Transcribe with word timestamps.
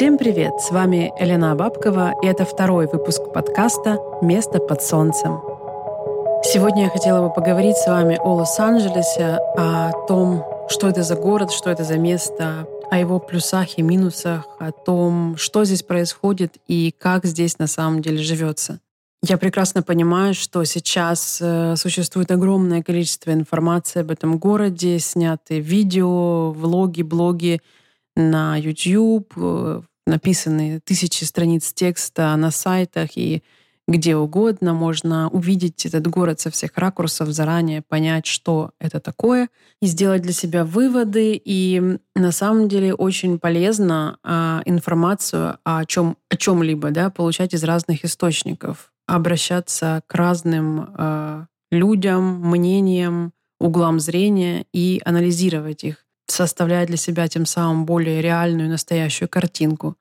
Всем 0.00 0.16
привет! 0.18 0.60
С 0.60 0.70
вами 0.70 1.12
Елена 1.20 1.54
Бабкова, 1.54 2.14
и 2.22 2.26
это 2.26 2.44
второй 2.44 2.86
выпуск 2.86 3.32
подкаста 3.34 3.98
«Место 4.22 4.58
под 4.58 4.82
солнцем». 4.82 5.42
Сегодня 6.42 6.84
я 6.84 6.90
хотела 6.90 7.26
бы 7.26 7.34
поговорить 7.34 7.76
с 7.76 7.86
вами 7.86 8.16
о 8.22 8.34
Лос-Анджелесе, 8.34 9.38
о 9.58 9.92
том, 10.06 10.44
что 10.68 10.88
это 10.88 11.02
за 11.02 11.16
город, 11.16 11.50
что 11.50 11.70
это 11.70 11.84
за 11.84 11.98
место, 11.98 12.66
о 12.90 12.98
его 12.98 13.18
плюсах 13.18 13.78
и 13.78 13.82
минусах, 13.82 14.46
о 14.58 14.72
том, 14.72 15.36
что 15.36 15.64
здесь 15.64 15.82
происходит 15.82 16.54
и 16.66 16.94
как 16.98 17.26
здесь 17.26 17.58
на 17.58 17.66
самом 17.66 18.00
деле 18.00 18.18
живется. 18.18 18.80
Я 19.22 19.36
прекрасно 19.36 19.82
понимаю, 19.82 20.32
что 20.32 20.64
сейчас 20.64 21.38
э, 21.42 21.76
существует 21.76 22.30
огромное 22.30 22.82
количество 22.82 23.32
информации 23.32 24.00
об 24.00 24.10
этом 24.10 24.38
городе, 24.38 24.98
сняты 24.98 25.60
видео, 25.60 26.52
влоги, 26.52 27.02
блоги 27.02 27.60
на 28.16 28.56
YouTube, 28.56 29.30
э, 29.36 29.82
написаны 30.06 30.80
тысячи 30.82 31.24
страниц 31.24 31.70
текста 31.74 32.34
на 32.36 32.50
сайтах 32.50 33.10
и 33.16 33.42
где 33.86 34.16
угодно. 34.16 34.72
Можно 34.72 35.28
увидеть 35.28 35.84
этот 35.84 36.06
город 36.06 36.40
со 36.40 36.50
всех 36.50 36.70
ракурсов, 36.76 37.28
заранее 37.28 37.82
понять, 37.82 38.24
что 38.24 38.70
это 38.78 39.00
такое, 39.00 39.48
и 39.82 39.86
сделать 39.86 40.22
для 40.22 40.32
себя 40.32 40.64
выводы. 40.64 41.40
И 41.44 41.98
на 42.14 42.32
самом 42.32 42.68
деле 42.68 42.94
очень 42.94 43.38
полезно 43.38 44.18
а, 44.22 44.62
информацию 44.64 45.58
о 45.64 45.84
чем 45.84 46.16
о 46.28 46.36
чем-либо 46.36 46.90
да, 46.90 47.10
получать 47.10 47.52
из 47.52 47.64
разных 47.64 48.04
источников, 48.04 48.92
обращаться 49.16 50.02
к 50.06 50.14
разным 50.14 50.94
а, 50.96 51.46
людям, 51.70 52.40
мнениям, 52.40 53.32
углам 53.58 54.00
зрения 54.00 54.66
и 54.72 55.00
анализировать 55.04 55.84
их, 55.84 56.06
составляя 56.26 56.86
для 56.86 56.96
себя 56.96 57.28
тем 57.28 57.44
самым 57.44 57.86
более 57.86 58.22
реальную, 58.22 58.68
настоящую 58.68 59.28
картинку. 59.28 59.96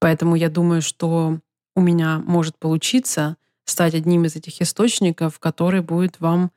Поэтому 0.00 0.34
я 0.34 0.48
думаю, 0.48 0.82
что 0.82 1.40
у 1.74 1.80
меня 1.80 2.22
может 2.24 2.58
получиться 2.58 3.36
стать 3.64 3.94
одним 3.94 4.24
из 4.24 4.36
этих 4.36 4.60
источников, 4.60 5.38
который 5.38 5.80
будет 5.82 6.20
вам 6.20 6.50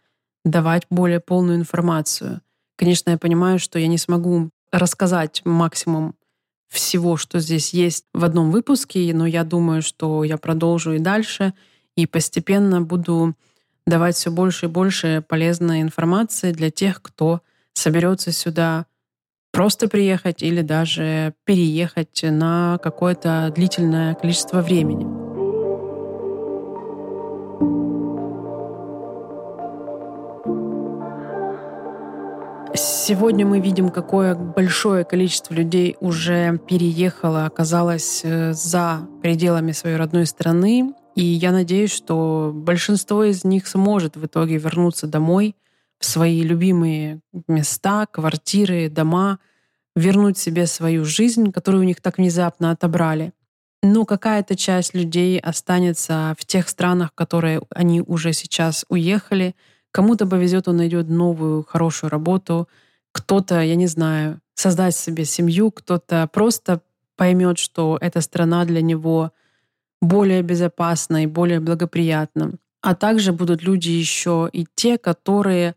давать 0.45 0.85
более 0.89 1.19
полную 1.19 1.57
информацию. 1.57 2.41
Конечно, 2.77 3.09
я 3.09 3.17
понимаю, 3.17 3.59
что 3.59 3.79
я 3.79 3.87
не 3.87 3.97
смогу 3.97 4.49
рассказать 4.71 5.41
максимум 5.45 6.15
всего, 6.69 7.17
что 7.17 7.39
здесь 7.39 7.73
есть 7.73 8.05
в 8.13 8.23
одном 8.23 8.51
выпуске, 8.51 9.11
но 9.13 9.25
я 9.25 9.43
думаю, 9.43 9.81
что 9.81 10.23
я 10.23 10.37
продолжу 10.37 10.93
и 10.93 10.99
дальше, 10.99 11.53
и 11.97 12.05
постепенно 12.05 12.81
буду 12.81 13.35
давать 13.85 14.15
все 14.15 14.31
больше 14.31 14.67
и 14.67 14.69
больше 14.69 15.23
полезной 15.27 15.81
информации 15.81 16.51
для 16.51 16.69
тех, 16.69 17.01
кто 17.01 17.41
соберется 17.73 18.31
сюда 18.31 18.85
просто 19.51 19.87
приехать 19.87 20.43
или 20.43 20.61
даже 20.61 21.33
переехать 21.43 22.21
на 22.23 22.77
какое-то 22.83 23.51
длительное 23.55 24.13
количество 24.13 24.61
времени. 24.61 25.28
Сегодня 32.75 33.45
мы 33.45 33.59
видим, 33.59 33.89
какое 33.89 34.35
большое 34.35 35.03
количество 35.03 35.53
людей 35.53 35.97
уже 35.99 36.57
переехало, 36.67 37.45
оказалось 37.45 38.21
э, 38.23 38.53
за 38.53 39.07
пределами 39.21 39.71
своей 39.71 39.95
родной 39.95 40.25
страны. 40.25 40.93
И 41.15 41.23
я 41.23 41.51
надеюсь, 41.51 41.91
что 41.91 42.51
большинство 42.53 43.23
из 43.23 43.43
них 43.43 43.67
сможет 43.67 44.15
в 44.15 44.25
итоге 44.25 44.57
вернуться 44.57 45.07
домой— 45.07 45.55
в 45.99 46.05
свои 46.05 46.41
любимые 46.41 47.19
места, 47.47 48.05
квартиры, 48.05 48.89
дома, 48.89 49.39
вернуть 49.95 50.37
себе 50.37 50.65
свою 50.65 51.03
жизнь, 51.03 51.51
которую 51.51 51.81
у 51.83 51.85
них 51.85 52.01
так 52.01 52.17
внезапно 52.17 52.71
отобрали. 52.71 53.33
Но 53.83 54.05
какая-то 54.05 54.55
часть 54.55 54.93
людей 54.93 55.39
останется 55.39 56.35
в 56.39 56.45
тех 56.45 56.69
странах, 56.69 57.13
которые 57.15 57.61
они 57.69 58.01
уже 58.01 58.33
сейчас 58.33 58.85
уехали. 58.89 59.55
Кому-то 59.91 60.27
повезет, 60.27 60.67
он 60.67 60.77
найдет 60.77 61.09
новую 61.09 61.63
хорошую 61.63 62.09
работу. 62.09 62.67
Кто-то, 63.11 63.61
я 63.61 63.75
не 63.75 63.87
знаю, 63.87 64.39
создать 64.55 64.95
себе 64.95 65.25
семью, 65.25 65.71
кто-то 65.71 66.29
просто 66.31 66.81
поймет, 67.15 67.57
что 67.57 67.97
эта 67.99 68.21
страна 68.21 68.65
для 68.65 68.81
него 68.81 69.31
более 70.01 70.41
безопасна 70.41 71.23
и 71.23 71.27
более 71.27 71.59
благоприятна. 71.59 72.53
А 72.81 72.95
также 72.95 73.33
будут 73.33 73.63
люди 73.63 73.89
еще 73.89 74.49
и 74.51 74.65
те, 74.75 74.97
которые 74.97 75.75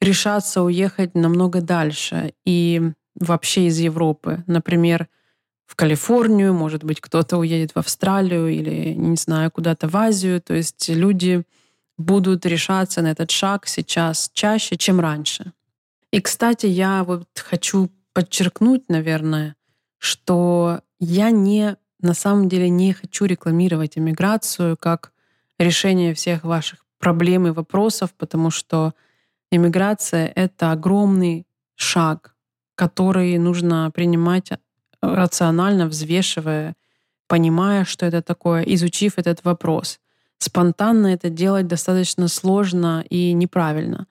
решаться 0.00 0.62
уехать 0.62 1.14
намного 1.14 1.60
дальше 1.60 2.32
и 2.44 2.92
вообще 3.16 3.66
из 3.66 3.78
Европы. 3.78 4.44
Например, 4.46 5.08
в 5.66 5.76
Калифорнию, 5.76 6.54
может 6.54 6.84
быть, 6.84 7.00
кто-то 7.00 7.36
уедет 7.36 7.72
в 7.72 7.78
Австралию 7.78 8.48
или, 8.48 8.94
не 8.94 9.16
знаю, 9.16 9.50
куда-то 9.50 9.88
в 9.88 9.96
Азию. 9.96 10.40
То 10.40 10.54
есть 10.54 10.88
люди 10.88 11.42
будут 11.98 12.46
решаться 12.46 13.02
на 13.02 13.08
этот 13.08 13.30
шаг 13.30 13.66
сейчас 13.66 14.30
чаще, 14.32 14.76
чем 14.76 15.00
раньше. 15.00 15.52
И, 16.10 16.20
кстати, 16.20 16.66
я 16.66 17.04
вот 17.04 17.26
хочу 17.36 17.90
подчеркнуть, 18.14 18.88
наверное, 18.88 19.56
что 19.98 20.80
я 20.98 21.30
не 21.30 21.76
на 22.00 22.14
самом 22.14 22.48
деле 22.48 22.70
не 22.70 22.92
хочу 22.92 23.26
рекламировать 23.26 23.98
иммиграцию 23.98 24.76
как 24.76 25.12
решение 25.58 26.14
всех 26.14 26.44
ваших 26.44 26.86
проблем 26.98 27.46
и 27.46 27.50
вопросов, 27.50 28.14
потому 28.14 28.50
что 28.50 28.94
Иммиграция— 29.50 30.30
это 30.34 30.72
огромный 30.72 31.46
шаг, 31.74 32.34
который 32.74 33.38
нужно 33.38 33.90
принимать 33.94 34.52
э, 34.52 34.56
рационально, 35.00 35.86
взвешивая, 35.86 36.74
понимая, 37.26 37.84
что 37.84 38.04
это 38.04 38.20
такое, 38.20 38.62
изучив 38.62 39.14
этот 39.16 39.44
вопрос. 39.44 40.00
Спонтанно 40.38 41.08
это 41.08 41.30
делать 41.30 41.66
достаточно 41.66 42.28
сложно 42.28 43.04
и 43.08 43.32
неправильно. 43.32 44.06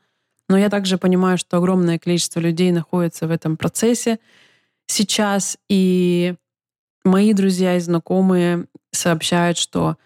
Но 0.49 0.57
я 0.57 0.69
также 0.69 0.97
понимаю, 0.97 1.37
что 1.37 1.57
огромное 1.57 1.99
количество 1.99 2.39
людей 2.39 2.71
находится 2.71 3.27
в 3.27 3.31
этом 3.31 3.57
процессе 3.57 4.19
сейчас, 4.85 5.57
и 5.69 6.35
мои 7.03 7.33
друзья 7.33 7.75
и 7.75 7.79
знакомые 7.79 8.67
сообщают, 8.91 9.57
что 9.57 9.97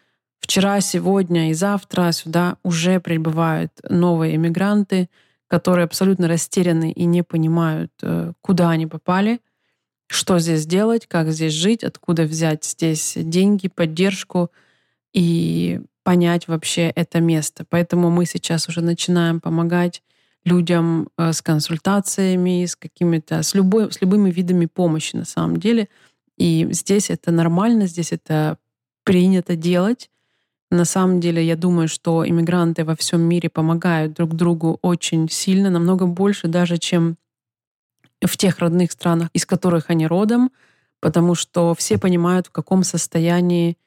Вчера, 0.42 0.82
сегодня 0.82 1.52
и 1.52 1.54
завтра 1.54 2.12
сюда 2.12 2.58
уже 2.64 3.00
прибывают 3.00 3.72
новые 3.88 4.36
иммигранты, 4.36 5.08
которые 5.48 5.86
абсолютно 5.86 6.28
растеряны 6.28 6.92
и 6.92 7.06
не 7.06 7.24
понимают, 7.24 7.92
э, 8.02 8.34
куда 8.42 8.72
они 8.72 8.88
попали, 8.88 9.40
что 10.08 10.40
здесь 10.40 10.66
делать, 10.66 11.06
как 11.08 11.32
здесь 11.32 11.54
жить, 11.54 11.84
откуда 11.84 12.24
взять 12.24 12.66
здесь 12.66 13.14
деньги, 13.16 13.70
поддержку 13.70 14.52
и 15.14 15.82
понять 16.04 16.48
вообще 16.48 16.92
это 16.96 17.20
место. 17.20 17.66
Поэтому 17.70 18.10
мы 18.10 18.26
сейчас 18.26 18.68
уже 18.68 18.82
начинаем 18.82 19.40
помогать 19.40 20.02
людям 20.44 21.10
э, 21.18 21.34
с 21.34 21.42
консультациями, 21.42 22.66
с 22.66 22.76
какими-то, 22.76 23.44
с, 23.44 23.54
любой, 23.54 23.92
с 23.92 24.02
любыми 24.02 24.32
видами 24.32 24.66
помощи 24.66 25.16
на 25.16 25.26
самом 25.26 25.58
деле. 25.58 25.88
И 26.38 26.68
здесь 26.72 27.10
это 27.10 27.32
нормально, 27.32 27.86
здесь 27.86 28.12
это 28.12 28.58
принято 29.04 29.56
делать. 29.56 30.10
На 30.72 30.86
самом 30.86 31.20
деле, 31.20 31.46
я 31.46 31.56
думаю, 31.56 31.88
что 31.88 32.28
иммигранты 32.28 32.86
во 32.86 32.96
всем 32.96 33.22
мире 33.22 33.50
помогают 33.50 34.14
друг 34.14 34.34
другу 34.34 34.80
очень 34.82 35.30
сильно, 35.30 35.70
намного 35.70 36.06
больше 36.06 36.48
даже, 36.48 36.78
чем 36.78 37.18
в 38.22 38.38
тех 38.38 38.60
родных 38.60 38.92
странах, 38.92 39.30
из 39.34 39.46
которых 39.46 39.90
они 39.90 40.08
родом, 40.08 40.52
потому 41.00 41.36
что 41.36 41.76
все 41.76 41.98
понимают, 41.98 42.48
в 42.48 42.52
каком 42.52 42.84
состоянии 42.84 43.78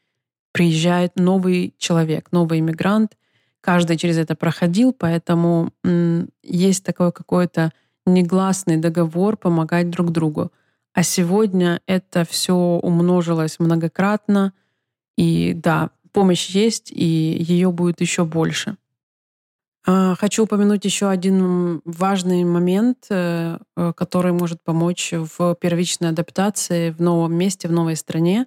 приезжает 0.54 1.16
новый 1.16 1.74
человек, 1.78 2.28
новый 2.30 2.60
иммигрант. 2.60 3.18
Каждый 3.60 3.96
через 3.96 4.16
это 4.18 4.36
проходил, 4.36 4.92
поэтому 4.92 5.72
есть 6.44 6.84
такой 6.84 7.10
какой-то 7.10 7.72
негласный 8.06 8.76
договор 8.76 9.36
помогать 9.36 9.90
друг 9.90 10.12
другу. 10.12 10.52
А 10.92 11.02
сегодня 11.02 11.80
это 11.86 12.24
все 12.24 12.54
умножилось 12.54 13.58
многократно. 13.58 14.52
И 15.16 15.54
да, 15.54 15.90
помощь 16.12 16.50
есть, 16.50 16.92
и 16.92 17.04
ее 17.04 17.72
будет 17.72 18.00
еще 18.00 18.24
больше. 18.24 18.76
А, 19.86 20.14
хочу 20.14 20.44
упомянуть 20.44 20.84
еще 20.84 21.08
один 21.08 21.82
важный 21.84 22.44
момент, 22.44 23.06
э, 23.10 23.58
э, 23.76 23.92
который 23.96 24.32
может 24.32 24.62
помочь 24.62 25.12
в 25.12 25.56
первичной 25.56 26.10
адаптации 26.10 26.90
в 26.90 27.00
новом 27.00 27.34
месте, 27.34 27.66
в 27.66 27.72
новой 27.72 27.96
стране. 27.96 28.46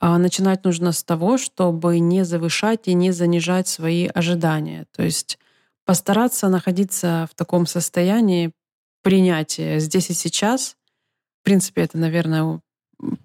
А, 0.00 0.18
начинать 0.18 0.64
нужно 0.64 0.92
с 0.92 1.02
того, 1.02 1.38
чтобы 1.38 1.98
не 1.98 2.24
завышать 2.24 2.88
и 2.88 2.94
не 2.94 3.12
занижать 3.12 3.68
свои 3.68 4.06
ожидания. 4.06 4.86
То 4.92 5.02
есть 5.02 5.38
постараться 5.84 6.48
находиться 6.48 7.28
в 7.30 7.34
таком 7.34 7.66
состоянии 7.66 8.52
принятия 9.02 9.78
здесь 9.78 10.10
и 10.10 10.14
сейчас. 10.14 10.76
В 11.40 11.44
принципе, 11.44 11.82
это, 11.82 11.98
наверное, 11.98 12.60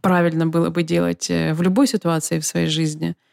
правильно 0.01 0.47
было 0.47 0.69
бы 0.69 0.83
делать 0.83 1.29
э, 1.29 1.53
в 1.53 1.61
любой 1.61 1.87
ситуации 1.87 2.39
в 2.39 2.45
своей 2.45 2.67
жизни— 2.67 3.15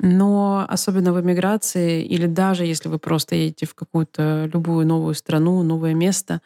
но 0.00 0.66
особенно 0.68 1.12
в 1.12 1.20
эмиграции 1.20 2.04
или 2.04 2.26
даже 2.26 2.64
если 2.64 2.88
вы 2.88 2.98
просто 2.98 3.36
едете 3.36 3.66
в 3.66 3.74
какую-то 3.74 4.50
любую 4.52 4.86
новую 4.86 5.14
страну, 5.14 5.62
новое 5.62 5.94
место, 5.94 6.40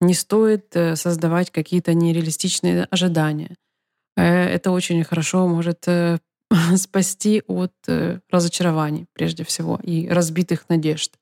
не 0.00 0.14
стоит 0.14 0.76
э, 0.76 0.96
создавать 0.96 1.50
какие-то 1.50 1.94
нереалистичные 1.94 2.84
ожидания. 2.84 3.56
Э, 4.16 4.24
это 4.24 4.70
очень 4.70 5.02
хорошо 5.04 5.46
может 5.48 5.86
э, 5.86 6.18
спасти 6.76 7.42
от 7.46 7.72
разочарований, 8.30 9.06
прежде 9.12 9.44
всего, 9.44 9.78
и 9.82 10.08
разбитых 10.08 10.68
надежд. 10.68 11.14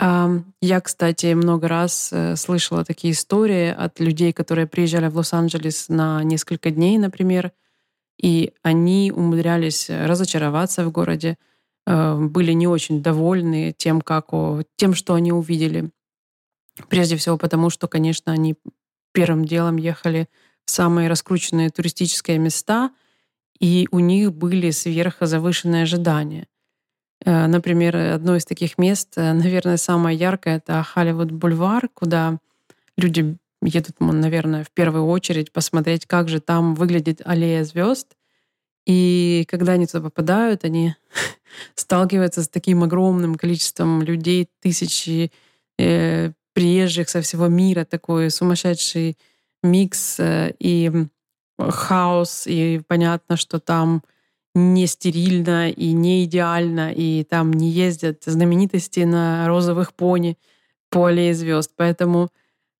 Я, 0.00 0.80
кстати, 0.80 1.34
много 1.34 1.66
раз 1.66 2.14
слышала 2.36 2.84
такие 2.84 3.14
истории 3.14 3.68
от 3.68 3.98
людей, 3.98 4.32
которые 4.32 4.68
приезжали 4.68 5.08
в 5.08 5.16
Лос-Анджелес 5.16 5.88
на 5.88 6.22
несколько 6.22 6.70
дней, 6.70 6.98
например, 6.98 7.50
и 8.16 8.52
они 8.62 9.10
умудрялись 9.12 9.90
разочароваться 9.90 10.84
в 10.84 10.92
городе, 10.92 11.36
были 11.84 12.52
не 12.52 12.68
очень 12.68 13.02
довольны 13.02 13.74
тем, 13.76 14.00
как, 14.00 14.28
тем, 14.76 14.94
что 14.94 15.14
они 15.14 15.32
увидели. 15.32 15.90
Прежде 16.88 17.16
всего 17.16 17.36
потому, 17.36 17.70
что, 17.70 17.88
конечно, 17.88 18.30
они 18.30 18.54
первым 19.12 19.44
делом 19.44 19.76
ехали 19.76 20.28
самые 20.68 21.08
раскрученные 21.08 21.70
туристические 21.70 22.38
места, 22.38 22.90
и 23.58 23.88
у 23.90 23.98
них 23.98 24.32
были 24.32 24.70
сверхзавышенные 24.70 25.82
ожидания. 25.82 26.46
Э, 27.24 27.46
например, 27.46 27.96
одно 27.96 28.36
из 28.36 28.44
таких 28.44 28.78
мест, 28.78 29.14
э, 29.16 29.32
наверное, 29.32 29.76
самое 29.76 30.16
яркое, 30.16 30.58
это 30.58 30.82
Холливуд-бульвар, 30.82 31.88
куда 31.94 32.38
люди 32.96 33.36
едут, 33.62 33.96
наверное, 34.00 34.64
в 34.64 34.70
первую 34.70 35.06
очередь 35.06 35.52
посмотреть, 35.52 36.06
как 36.06 36.28
же 36.28 36.40
там 36.40 36.74
выглядит 36.74 37.22
аллея 37.24 37.64
звезд. 37.64 38.14
И 38.86 39.44
когда 39.48 39.72
они 39.72 39.86
туда 39.86 40.02
попадают, 40.02 40.64
они 40.64 40.94
сталкиваются 41.74 42.42
с 42.42 42.48
таким 42.48 42.84
огромным 42.84 43.34
количеством 43.34 44.02
людей, 44.02 44.48
тысячи 44.60 45.32
э, 45.78 46.32
приезжих 46.52 47.08
со 47.08 47.20
всего 47.20 47.48
мира, 47.48 47.84
такой 47.84 48.30
сумасшедший 48.30 49.16
микс 49.62 50.20
э, 50.20 50.52
и 50.58 50.90
хаос, 51.58 52.46
и 52.46 52.80
понятно, 52.86 53.36
что 53.36 53.58
там 53.58 54.02
не 54.54 54.86
стерильно 54.86 55.70
и 55.70 55.92
не 55.92 56.24
идеально, 56.24 56.92
и 56.92 57.24
там 57.24 57.52
не 57.52 57.70
ездят 57.70 58.22
знаменитости 58.24 59.00
на 59.00 59.46
розовых 59.46 59.94
пони 59.94 60.36
по 60.90 61.06
аллее 61.06 61.34
звезд. 61.34 61.72
Поэтому 61.76 62.30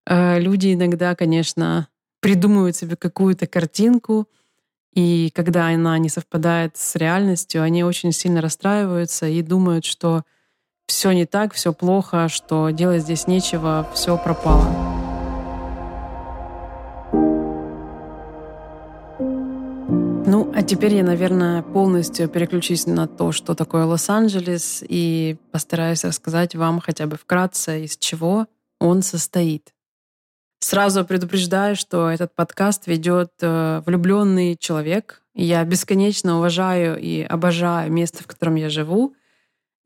э, 0.06 0.40
люди 0.40 0.74
иногда, 0.74 1.14
конечно, 1.14 1.88
придумывают 2.20 2.76
себе 2.76 2.96
какую-то 2.96 3.46
картинку, 3.46 4.28
и 4.94 5.30
когда 5.34 5.68
она 5.68 5.96
не 5.98 6.08
совпадает 6.08 6.76
с 6.76 6.96
реальностью, 6.96 7.62
они 7.62 7.84
очень 7.84 8.12
сильно 8.12 8.40
расстраиваются 8.40 9.26
и 9.26 9.42
думают, 9.42 9.84
что 9.84 10.24
все 10.86 11.12
не 11.12 11.26
так, 11.26 11.52
все 11.52 11.72
плохо, 11.72 12.28
что 12.28 12.70
делать 12.70 13.02
здесь 13.02 13.26
нечего, 13.26 13.88
все 13.94 14.16
пропало. 14.16 14.97
Ну, 20.30 20.52
а 20.54 20.62
теперь 20.62 20.94
я, 20.94 21.02
наверное, 21.02 21.62
полностью 21.62 22.28
переключусь 22.28 22.84
на 22.84 23.06
то, 23.06 23.32
что 23.32 23.54
такое 23.54 23.86
Лос-Анджелес, 23.86 24.84
и 24.86 25.38
постараюсь 25.52 26.04
рассказать 26.04 26.54
вам 26.54 26.80
хотя 26.80 27.06
бы 27.06 27.16
вкратце, 27.16 27.84
из 27.84 27.96
чего 27.96 28.46
он 28.78 29.00
состоит. 29.00 29.72
Сразу 30.60 31.06
предупреждаю, 31.06 31.76
что 31.76 32.10
этот 32.10 32.34
подкаст 32.34 32.86
ведет 32.86 33.32
э, 33.40 33.80
влюбленный 33.86 34.58
человек. 34.58 35.22
Я 35.34 35.64
бесконечно 35.64 36.36
уважаю 36.36 37.00
и 37.00 37.22
обожаю 37.22 37.90
место, 37.90 38.22
в 38.22 38.26
котором 38.26 38.56
я 38.56 38.68
живу, 38.68 39.14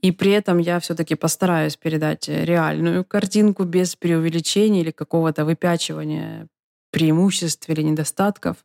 и 0.00 0.10
при 0.10 0.32
этом 0.32 0.58
я 0.58 0.80
все-таки 0.80 1.14
постараюсь 1.14 1.76
передать 1.76 2.28
реальную 2.28 3.04
картинку 3.04 3.62
без 3.62 3.94
преувеличений 3.94 4.80
или 4.80 4.90
какого-то 4.90 5.44
выпячивания 5.44 6.48
преимуществ 6.90 7.68
или 7.68 7.82
недостатков. 7.82 8.56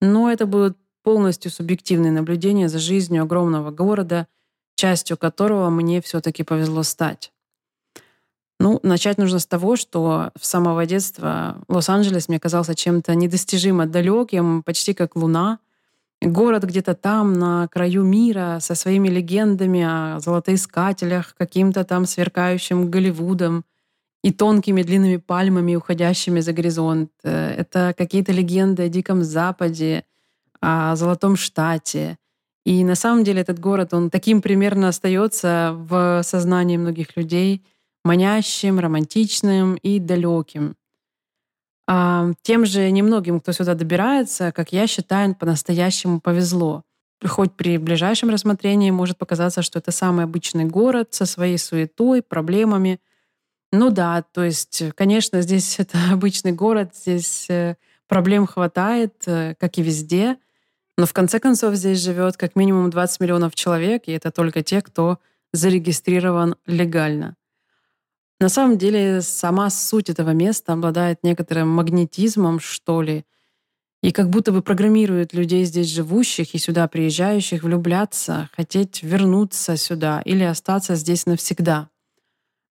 Но 0.00 0.30
это 0.30 0.46
будут 0.46 0.76
полностью 1.08 1.50
субъективные 1.50 2.12
наблюдения 2.12 2.68
за 2.68 2.78
жизнью 2.78 3.22
огромного 3.22 3.70
города, 3.70 4.26
частью 4.74 5.16
которого 5.16 5.70
мне 5.70 6.02
все-таки 6.02 6.42
повезло 6.42 6.82
стать. 6.82 7.32
Ну, 8.60 8.78
начать 8.82 9.16
нужно 9.16 9.38
с 9.38 9.46
того, 9.46 9.76
что 9.76 10.32
с 10.38 10.46
самого 10.46 10.84
детства 10.84 11.62
Лос-Анджелес 11.66 12.28
мне 12.28 12.38
казался 12.38 12.74
чем-то 12.74 13.14
недостижимо 13.14 13.86
далеким, 13.86 14.62
почти 14.62 14.92
как 14.92 15.16
Луна— 15.16 15.60
город 16.20 16.64
где-то 16.64 16.94
там, 16.94 17.32
на 17.32 17.68
краю 17.68 18.04
мира, 18.04 18.58
со 18.60 18.74
своими 18.74 19.08
легендами 19.08 19.82
о 19.82 20.20
золотоискателях, 20.20 21.34
каким-то 21.38 21.84
там 21.84 22.04
сверкающим 22.04 22.90
Голливудом 22.90 23.64
и 24.22 24.30
тонкими 24.30 24.82
длинными 24.82 25.16
пальмами, 25.16 25.74
уходящими 25.74 26.40
за 26.40 26.52
горизонт. 26.52 27.10
Э, 27.22 27.54
это 27.56 27.94
какие-то 27.96 28.32
легенды 28.32 28.82
о 28.82 28.88
Диком 28.90 29.22
Западе, 29.22 30.04
о 30.60 30.96
Золотом 30.96 31.36
Штате. 31.36 32.18
И 32.64 32.84
на 32.84 32.94
самом 32.94 33.24
деле 33.24 33.40
этот 33.40 33.58
город, 33.58 33.94
он 33.94 34.10
таким 34.10 34.42
примерно 34.42 34.88
остается 34.88 35.74
в 35.74 36.22
сознании 36.22 36.76
многих 36.76 37.16
людей, 37.16 37.64
манящим, 38.04 38.78
романтичным 38.78 39.76
и 39.76 39.98
далеким. 39.98 40.76
А, 41.90 42.32
тем 42.42 42.66
же 42.66 42.90
немногим, 42.90 43.40
кто 43.40 43.52
сюда 43.52 43.74
добирается, 43.74 44.52
как 44.52 44.72
я 44.72 44.86
считаю, 44.86 45.34
по-настоящему 45.34 46.20
повезло. 46.20 46.84
Хоть 47.26 47.54
при 47.54 47.78
ближайшем 47.78 48.28
рассмотрении 48.30 48.90
может 48.90 49.16
показаться, 49.16 49.62
что 49.62 49.78
это 49.78 49.90
самый 49.90 50.24
обычный 50.24 50.66
город 50.66 51.14
со 51.14 51.24
своей 51.24 51.56
суетой, 51.58 52.22
проблемами. 52.22 53.00
Ну 53.72 53.90
да, 53.90 54.22
то 54.22 54.44
есть, 54.44 54.82
конечно, 54.94 55.40
здесь 55.40 55.78
это 55.78 55.98
обычный 56.12 56.52
город, 56.52 56.94
здесь 56.94 57.48
э, 57.48 57.76
проблем 58.06 58.46
хватает, 58.46 59.14
э, 59.26 59.54
как 59.58 59.78
и 59.78 59.82
везде. 59.82 60.36
Но 60.98 61.06
в 61.06 61.12
конце 61.12 61.38
концов 61.38 61.76
здесь 61.76 62.02
живет 62.02 62.36
как 62.36 62.56
минимум 62.56 62.90
20 62.90 63.20
миллионов 63.20 63.54
человек, 63.54 64.02
и 64.06 64.12
это 64.12 64.32
только 64.32 64.64
те, 64.64 64.82
кто 64.82 65.18
зарегистрирован 65.52 66.56
легально. 66.66 67.36
На 68.40 68.48
самом 68.48 68.78
деле 68.78 69.22
сама 69.22 69.70
суть 69.70 70.10
этого 70.10 70.30
места 70.30 70.72
обладает 70.72 71.22
некоторым 71.22 71.68
магнетизмом, 71.68 72.58
что 72.58 73.00
ли, 73.00 73.24
и 74.02 74.10
как 74.10 74.28
будто 74.28 74.50
бы 74.50 74.60
программирует 74.60 75.34
людей 75.34 75.64
здесь 75.64 75.86
живущих 75.86 76.54
и 76.54 76.58
сюда 76.58 76.88
приезжающих 76.88 77.62
влюбляться, 77.62 78.50
хотеть 78.56 79.04
вернуться 79.04 79.76
сюда 79.76 80.20
или 80.24 80.42
остаться 80.42 80.96
здесь 80.96 81.26
навсегда. 81.26 81.90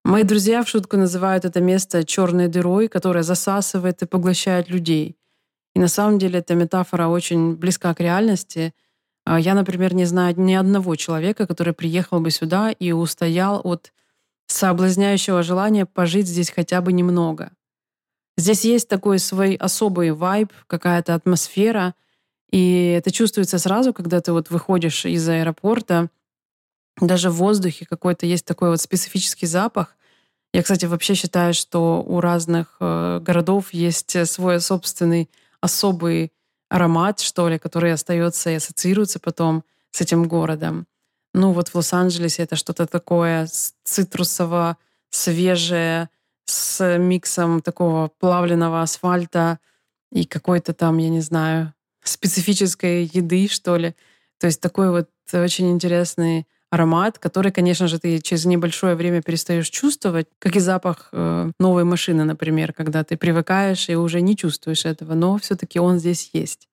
Мои 0.04 0.24
друзья 0.24 0.64
в 0.64 0.68
шутку 0.68 0.98
называют 0.98 1.46
это 1.46 1.62
место 1.62 2.04
черной 2.04 2.50
дырой, 2.50 2.90
которая 2.90 3.24
засасывает 3.24 4.02
и 4.02 4.06
поглощает 4.06 4.70
людей. 4.70 5.18
И 5.78 5.80
на 5.80 5.90
самом 5.90 6.18
деле 6.18 6.40
эта 6.40 6.56
метафора 6.56 7.08
очень 7.08 7.56
близка 7.56 7.94
к 7.94 8.00
реальности. 8.00 8.74
А 9.26 9.40
я, 9.40 9.54
например, 9.54 9.94
не 9.94 10.06
знаю 10.06 10.34
ни 10.36 10.56
одного 10.56 10.96
человека, 10.96 11.46
который 11.46 11.72
приехал 11.72 12.20
бы 12.20 12.32
сюда 12.32 12.72
и 12.72 12.92
устоял 12.94 13.62
от 13.64 13.94
соблазняющего 14.48 15.44
желания 15.44 15.86
пожить 15.86 16.26
здесь 16.26 16.50
хотя 16.50 16.82
бы 16.82 16.94
немного. 16.94 17.52
Здесь 18.38 18.66
есть 18.66 18.90
такой 18.90 19.20
свой 19.20 19.54
особый 19.54 20.14
вайб, 20.14 20.52
какая-то 20.66 21.14
атмосфера, 21.14 21.94
и 22.50 22.96
это 22.98 23.12
чувствуется 23.12 23.60
сразу, 23.60 23.94
когда 23.94 24.20
ты 24.20 24.32
вот 24.32 24.50
выходишь 24.50 25.06
из 25.06 25.30
аэропорта, 25.30 26.10
даже 27.00 27.30
в 27.30 27.36
воздухе 27.36 27.86
какой-то 27.86 28.26
есть 28.26 28.46
такой 28.46 28.72
вот 28.72 28.82
специфический 28.82 29.46
запах. 29.46 29.96
Я, 30.54 30.64
кстати, 30.64 30.86
вообще 30.86 31.14
считаю, 31.14 31.54
что 31.54 32.02
у 32.02 32.20
разных 32.20 32.78
э, 32.80 33.20
городов 33.22 33.76
есть 33.76 34.28
свой 34.28 34.60
собственный 34.60 35.30
особый 35.68 36.32
аромат, 36.70 37.20
что 37.20 37.50
ли, 37.50 37.60
который 37.60 37.94
остается 37.94 38.50
и 38.50 38.56
ассоциируется 38.56 39.20
потом 39.20 39.64
с 39.92 40.02
этим 40.02 40.28
городом. 40.28 40.88
Ну 41.34 41.52
вот 41.52 41.70
в 41.70 41.76
Лос-Анджелесе 41.76 42.44
это 42.44 42.56
что-то 42.56 42.88
такое 42.88 43.48
цитрусово, 43.84 44.78
свежее, 45.10 46.10
с 46.46 46.98
миксом 46.98 47.62
такого 47.62 48.08
плавленного 48.08 48.82
асфальта 48.82 49.60
и 50.12 50.26
какой-то 50.26 50.74
там, 50.74 50.98
я 50.98 51.10
не 51.10 51.22
знаю, 51.22 51.74
специфической 52.04 53.04
еды, 53.04 53.48
что 53.50 53.78
ли. 53.78 53.96
То 54.40 54.48
есть 54.48 54.62
такой 54.62 54.90
вот 54.90 55.10
очень 55.34 55.70
интересный 55.72 56.48
аромат, 56.70 57.18
который, 57.18 57.52
конечно 57.52 57.88
же, 57.88 58.00
ты 58.00 58.20
через 58.20 58.46
небольшое 58.46 58.96
время 58.96 59.22
перестаешь 59.22 59.70
чувствовать, 59.70 60.28
как 60.40 60.56
и 60.56 60.60
запах 60.60 61.10
э, 61.12 61.52
новой 61.60 61.84
машины, 61.84 62.24
например, 62.24 62.74
когда 62.74 63.04
ты 63.04 63.16
привыкаешь 63.18 63.90
и 63.90 63.96
уже 63.96 64.22
не 64.22 64.36
чувствуешь 64.36 64.86
этого, 64.86 65.14
но 65.14 65.38
все-таки 65.38 65.80
он 65.80 66.00
здесь 66.00 66.30
есть. 66.34 66.68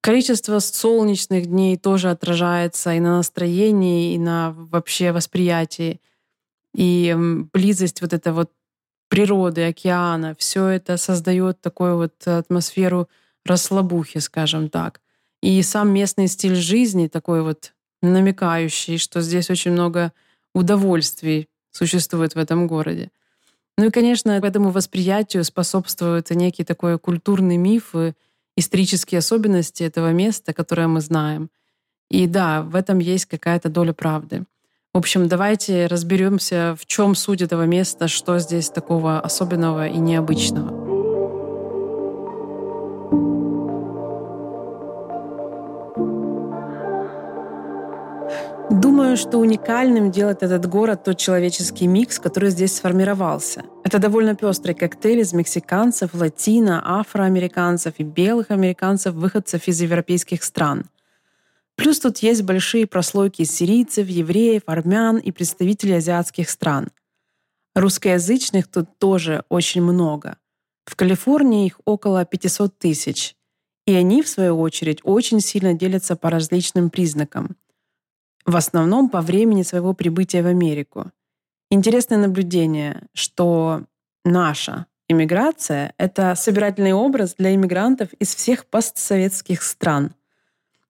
Количество 0.00 0.58
солнечных 0.58 1.46
дней 1.46 1.76
тоже 1.76 2.10
отражается 2.10 2.92
и 2.94 3.00
на 3.00 3.16
настроении, 3.16 4.14
и 4.14 4.18
на 4.18 4.52
вообще 4.52 5.12
восприятии. 5.12 6.00
И 6.74 7.14
близость 7.52 8.00
вот 8.00 8.12
этой 8.12 8.32
вот 8.32 8.52
природы, 9.08 9.66
океана, 9.66 10.36
все 10.38 10.66
это 10.66 10.96
создает 10.96 11.60
такую 11.60 11.96
вот 11.96 12.26
атмосферу 12.26 13.08
расслабухи, 13.44 14.18
скажем 14.18 14.68
так. 14.68 15.00
И 15.42 15.62
сам 15.62 15.92
местный 15.92 16.28
стиль 16.28 16.54
жизни 16.56 17.08
такой 17.08 17.42
вот 17.42 17.72
намекающий, 18.02 18.98
что 18.98 19.20
здесь 19.20 19.50
очень 19.50 19.72
много 19.72 20.12
удовольствий 20.54 21.48
существует 21.70 22.34
в 22.34 22.38
этом 22.38 22.66
городе. 22.66 23.10
Ну 23.76 23.86
и, 23.86 23.90
конечно, 23.90 24.32
этому 24.32 24.70
восприятию 24.70 25.44
способствует 25.44 26.30
некий 26.30 26.64
такой 26.64 26.98
культурный 26.98 27.56
миф 27.56 27.94
и 27.94 28.12
исторические 28.56 29.18
особенности 29.18 29.84
этого 29.84 30.12
места, 30.12 30.52
которое 30.52 30.88
мы 30.88 31.00
знаем. 31.00 31.48
И 32.10 32.26
да, 32.26 32.62
в 32.62 32.74
этом 32.74 32.98
есть 32.98 33.26
какая-то 33.26 33.68
доля 33.68 33.92
правды. 33.92 34.44
В 34.94 34.98
общем, 34.98 35.28
давайте 35.28 35.86
разберемся, 35.86 36.76
в 36.80 36.86
чем 36.86 37.14
суть 37.14 37.42
этого 37.42 37.66
места, 37.66 38.08
что 38.08 38.38
здесь 38.38 38.70
такого 38.70 39.20
особенного 39.20 39.86
и 39.86 39.98
необычного. 39.98 40.87
Думаю, 48.70 49.16
что 49.16 49.38
уникальным 49.38 50.10
делает 50.10 50.42
этот 50.42 50.66
город 50.66 51.02
тот 51.02 51.16
человеческий 51.16 51.86
микс, 51.86 52.18
который 52.18 52.50
здесь 52.50 52.76
сформировался. 52.76 53.64
Это 53.82 53.98
довольно 53.98 54.34
пестрый 54.34 54.74
коктейль 54.74 55.20
из 55.20 55.32
мексиканцев, 55.32 56.12
латино, 56.12 56.82
афроамериканцев 56.84 57.94
и 57.96 58.02
белых 58.02 58.50
американцев, 58.50 59.14
выходцев 59.14 59.68
из 59.68 59.80
европейских 59.80 60.44
стран. 60.44 60.84
Плюс 61.76 61.98
тут 61.98 62.18
есть 62.18 62.42
большие 62.42 62.86
прослойки 62.86 63.44
сирийцев, 63.44 64.06
евреев, 64.06 64.64
армян 64.66 65.16
и 65.16 65.32
представителей 65.32 65.94
азиатских 65.94 66.50
стран. 66.50 66.88
Русскоязычных 67.74 68.68
тут 68.68 68.98
тоже 68.98 69.44
очень 69.48 69.80
много. 69.80 70.36
В 70.84 70.94
Калифорнии 70.94 71.66
их 71.66 71.80
около 71.86 72.22
500 72.26 72.78
тысяч. 72.78 73.34
И 73.86 73.94
они, 73.94 74.22
в 74.22 74.28
свою 74.28 74.60
очередь, 74.60 75.00
очень 75.04 75.40
сильно 75.40 75.72
делятся 75.72 76.16
по 76.16 76.28
различным 76.28 76.90
признакам– 76.90 77.56
в 78.48 78.56
основном 78.56 79.10
по 79.10 79.20
времени 79.20 79.62
своего 79.62 79.92
прибытия 79.92 80.42
в 80.42 80.46
Америку. 80.46 81.10
Интересное 81.70 82.16
наблюдение, 82.16 83.02
что 83.12 83.82
наша 84.24 84.86
иммиграция— 85.06 85.92
это 85.98 86.34
собирательный 86.34 86.94
образ 86.94 87.34
для 87.34 87.54
иммигрантов 87.54 88.08
из 88.14 88.34
всех 88.34 88.64
постсоветских 88.64 89.62
стран. 89.62 90.14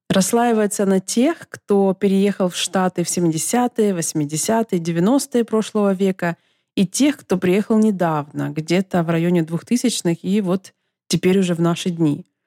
Расслаивается 0.09 0.87
на 0.87 1.01
тех, 1.01 1.49
кто 1.49 1.95
переехал 1.95 2.49
в 2.49 2.57
Штаты 2.57 3.03
в 3.03 3.09
70-е, 3.09 3.93
80-е, 3.93 4.81
90-е 4.81 5.45
прошлого 5.45 5.93
века, 5.93 6.37
и 6.77 6.87
тех, 6.87 7.17
кто 7.17 7.39
приехал 7.39 7.77
недавно, 7.77 8.51
где-то 8.51 9.03
в 9.03 9.11
районе 9.11 9.41
2000-х, 9.41 10.21
и 10.23 10.41
вот 10.41 10.75
теперь 11.09 11.41
уже 11.41 11.55
в 11.55 11.61
наши 11.61 11.91
дни— 11.91 12.25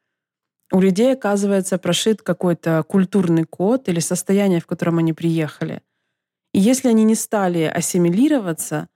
у 0.72 0.80
людей, 0.80 1.14
оказывается, 1.14 1.78
прошит 1.78 2.22
какой-то 2.22 2.84
культурный 2.88 3.44
код 3.44 3.90
или 3.90 4.00
состояние, 4.00 4.62
в 4.62 4.66
котором 4.66 5.00
они 5.00 5.14
приехали. 5.14 5.82
И 6.54 6.60
если 6.60 6.88
они 6.90 7.04
не 7.04 7.16
стали 7.16 7.64
ассимилироваться, 7.64 8.88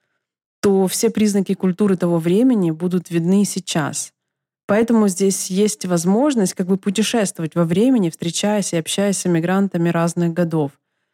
то 0.61 0.87
все 0.87 1.09
признаки 1.09 1.53
культуры 1.53 1.97
того 1.97 2.17
времени 2.17 2.71
будут 2.71 3.09
видны 3.09 3.43
и 3.43 3.45
сейчас. 3.45 4.13
Поэтому 4.67 5.07
здесь 5.07 5.51
есть 5.51 5.85
возможность 5.85 6.53
как 6.53 6.67
бы 6.67 6.77
путешествовать 6.77 7.55
во 7.55 7.65
времени, 7.65 8.09
встречаясь 8.09 8.73
и 8.73 8.77
общаясь 8.77 9.17
с 9.19 9.27
иммигрантами 9.27 9.89
разных 9.89 10.33
годов. 10.33 10.71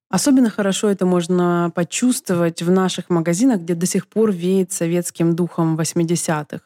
Особенно 0.09 0.49
хорошо 0.49 0.89
это 0.89 1.05
можно 1.05 1.71
почувствовать 1.75 2.61
в 2.61 2.71
наших 2.71 3.09
магазинах, 3.09 3.61
где 3.61 3.75
до 3.75 3.85
сих 3.85 4.07
пор 4.07 4.31
веет 4.31 4.71
советским 4.71 5.35
духом 5.35 5.77
80-х. 5.79 6.61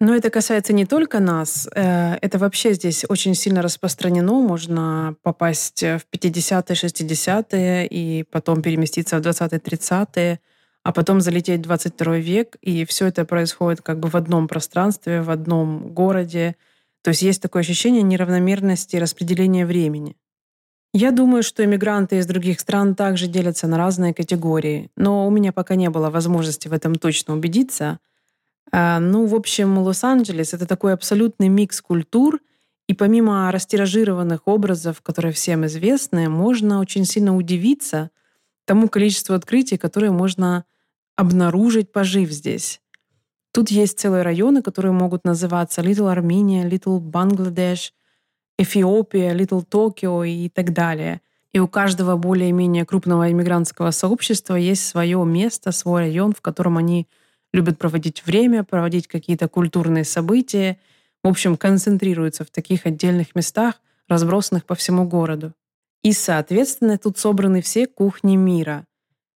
Но 0.00 0.14
это 0.14 0.30
касается 0.30 0.72
не 0.72 0.86
только 0.86 1.20
нас. 1.20 1.68
Э, 1.74 2.14
это 2.22 2.38
вообще 2.38 2.72
здесь 2.72 3.04
очень 3.06 3.34
сильно 3.34 3.60
распространено. 3.60 4.40
Можно 4.40 5.14
попасть 5.22 5.82
в 5.82 6.00
50-е, 6.10 6.74
60-е 6.74 7.86
и 7.86 8.22
потом 8.22 8.62
переместиться 8.62 9.18
в 9.18 9.20
20-е, 9.20 9.58
30-е, 9.58 10.40
а 10.82 10.92
потом 10.92 11.20
залететь 11.20 11.60
в 11.60 11.64
22 11.64 12.16
век. 12.16 12.56
И 12.62 12.86
все 12.86 13.08
это 13.08 13.26
происходит 13.26 13.82
как 13.82 14.00
бы 14.00 14.08
в 14.08 14.14
одном 14.14 14.48
пространстве, 14.48 15.20
в 15.20 15.30
одном 15.30 15.92
городе. 15.92 16.56
То 17.02 17.10
есть 17.10 17.20
есть 17.20 17.42
такое 17.42 17.60
ощущение 17.60 18.02
неравномерности 18.02 18.96
распределения 18.96 19.66
времени. 19.66 20.16
Я 20.94 21.10
думаю, 21.10 21.42
что 21.42 21.62
иммигранты 21.62 22.16
из 22.16 22.26
других 22.26 22.58
стран 22.60 22.94
также 22.94 23.26
делятся 23.26 23.66
на 23.66 23.76
разные 23.76 24.14
категории, 24.14 24.90
но 24.96 25.26
у 25.26 25.30
меня 25.30 25.52
пока 25.52 25.74
не 25.74 25.90
было 25.90 26.08
возможности 26.08 26.68
в 26.68 26.72
этом 26.72 26.94
точно 26.94 27.34
убедиться— 27.34 27.98
ну, 28.72 29.26
в 29.26 29.34
общем, 29.34 29.78
Лос-Анджелес— 29.78 30.52
это 30.54 30.66
такой 30.66 30.92
абсолютный 30.92 31.48
микс 31.48 31.80
культур, 31.80 32.40
и 32.88 32.94
помимо 32.94 33.50
растиражированных 33.52 34.42
образов, 34.46 35.00
которые 35.00 35.32
всем 35.32 35.64
известны, 35.66 36.28
можно 36.28 36.80
очень 36.80 37.04
сильно 37.04 37.36
удивиться 37.36 38.10
тому 38.64 38.88
количеству 38.88 39.34
открытий, 39.34 39.76
которые 39.76 40.10
можно 40.10 40.64
обнаружить, 41.16 41.92
пожив 41.92 42.30
здесь. 42.30 42.80
Тут 43.52 43.70
есть 43.70 43.98
целые 43.98 44.22
районы, 44.22 44.62
которые 44.62 44.92
могут 44.92 45.24
называться 45.24 45.82
Little 45.82 46.14
Armenia, 46.14 46.68
Little 46.68 47.00
Bangladesh, 47.00 47.90
Эфиопия, 48.58 49.34
Little 49.34 49.64
Tokyo 49.66 50.28
и 50.28 50.48
так 50.48 50.72
далее. 50.72 51.20
И 51.52 51.58
у 51.58 51.66
каждого 51.66 52.16
более-менее 52.16 52.84
крупного 52.84 53.30
иммигрантского 53.30 53.90
сообщества 53.90 54.54
есть 54.54 54.86
свое 54.86 55.24
место, 55.24 55.72
свой 55.72 56.02
район, 56.02 56.32
в 56.32 56.40
котором 56.40 56.76
они 56.76 57.08
любят 57.52 57.78
проводить 57.78 58.24
время, 58.24 58.64
проводить 58.64 59.08
какие-то 59.08 59.48
культурные 59.48 60.04
события. 60.04 60.78
В 61.22 61.28
общем, 61.28 61.56
концентрируются 61.56 62.44
в 62.44 62.50
таких 62.50 62.86
отдельных 62.86 63.34
местах, 63.34 63.74
разбросанных 64.08 64.64
по 64.64 64.74
всему 64.74 65.04
городу. 65.04 65.52
И, 66.02 66.12
соответственно, 66.12 66.98
тут 66.98 67.18
собраны 67.18 67.60
все 67.60 67.86
кухни 67.86 68.36
мира. 68.36 68.86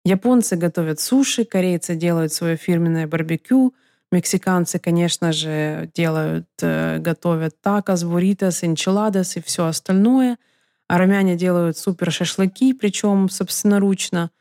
Японцы 0.04 0.56
готовят 0.56 1.00
суши, 1.00 1.44
корейцы 1.44 1.94
делают 1.94 2.32
свое 2.32 2.56
фирменное 2.56 3.06
барбекю, 3.06 3.74
мексиканцы, 4.12 4.78
конечно 4.78 5.32
же, 5.32 5.90
делают, 5.94 6.48
э, 6.60 6.98
готовят 6.98 7.60
такос, 7.60 8.04
буритос, 8.04 8.64
энчиладос 8.64 9.36
и 9.36 9.42
все 9.42 9.66
остальное. 9.66 10.38
Армяне 10.88 11.36
делают 11.36 11.78
супер 11.78 12.12
шашлыки, 12.12 12.74
причем 12.74 13.28
собственноручно– 13.28 14.30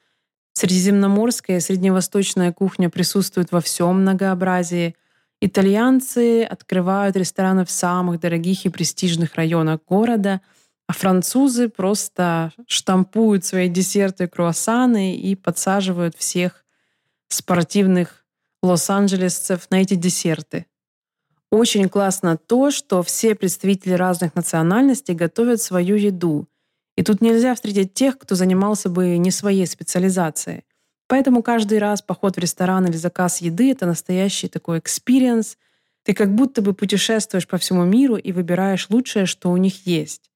Средиземноморская 0.53 1.57
и 1.57 1.59
средневосточная 1.59 2.53
кухня 2.53 2.89
присутствуют 2.89 3.51
во 3.51 3.59
всем 3.59 4.01
многообразии. 4.01 4.95
Итальянцы 5.41 6.43
открывают 6.43 7.15
рестораны 7.15 7.65
в 7.65 7.71
самых 7.71 8.19
дорогих 8.19 8.65
и 8.65 8.69
престижных 8.69 9.35
районах 9.35 9.81
города, 9.87 10.41
а 10.87 10.93
французы 10.93 11.69
просто 11.69 12.51
штампуют 12.67 13.45
свои 13.45 13.67
десерты, 13.67 14.27
круассаны 14.27 15.15
и 15.15 15.35
подсаживают 15.35 16.15
всех 16.15 16.63
спортивных 17.29 18.23
лос-анджелесцев 18.61 19.69
на 19.71 19.81
эти 19.81 19.95
десерты. 19.95 20.67
Очень 21.49 21.89
классно 21.89 22.37
то, 22.37 22.71
что 22.71 23.03
все 23.03 23.35
представители 23.35 23.93
разных 23.93 24.35
национальностей 24.35 25.13
готовят 25.13 25.61
свою 25.61 25.95
еду. 25.95 26.47
И 26.95 27.03
тут 27.03 27.21
нельзя 27.21 27.55
встретить 27.55 27.93
тех, 27.93 28.17
кто 28.17 28.35
занимался 28.35 28.89
бы 28.89 29.17
не 29.17 29.31
своей 29.31 29.65
специализацией. 29.65 30.63
Поэтому 31.07 31.43
каждый 31.43 31.79
раз 31.79 32.01
поход 32.01 32.35
в 32.35 32.39
ресторан 32.39 32.85
или 32.85 32.97
заказ 32.97 33.41
еды— 33.41 33.71
это 33.73 33.85
настоящий 33.85 34.47
такой 34.47 34.79
experience. 34.79 35.57
Ты 36.03 36.13
как 36.13 36.33
будто 36.33 36.61
бы 36.61 36.73
путешествуешь 36.73 37.47
по 37.47 37.57
всему 37.57 37.83
миру 37.83 38.15
и 38.15 38.31
выбираешь 38.31 38.89
лучшее, 38.89 39.25
что 39.25 39.51
у 39.51 39.57
них 39.57 39.85
есть. 39.85 40.31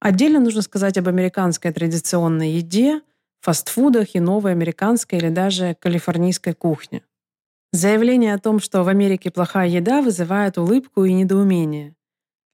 Отдельно 0.00 0.40
нужно 0.40 0.62
сказать 0.62 0.98
об 0.98 1.08
американской 1.08 1.72
традиционной 1.72 2.52
еде, 2.52 3.00
фастфудах 3.40 4.14
и 4.14 4.20
новой 4.20 4.52
американской 4.52 5.18
или 5.18 5.28
даже 5.28 5.76
калифорнийской 5.80 6.54
кухне. 6.54 7.02
Заявление 7.72 8.34
о 8.34 8.38
том, 8.38 8.60
что 8.60 8.82
в 8.82 8.88
Америке 8.88 9.30
плохая 9.30 9.68
еда, 9.68 10.00
вызывает 10.00 10.56
улыбку 10.58 11.04
и 11.04 11.12
недоумение. 11.12 11.94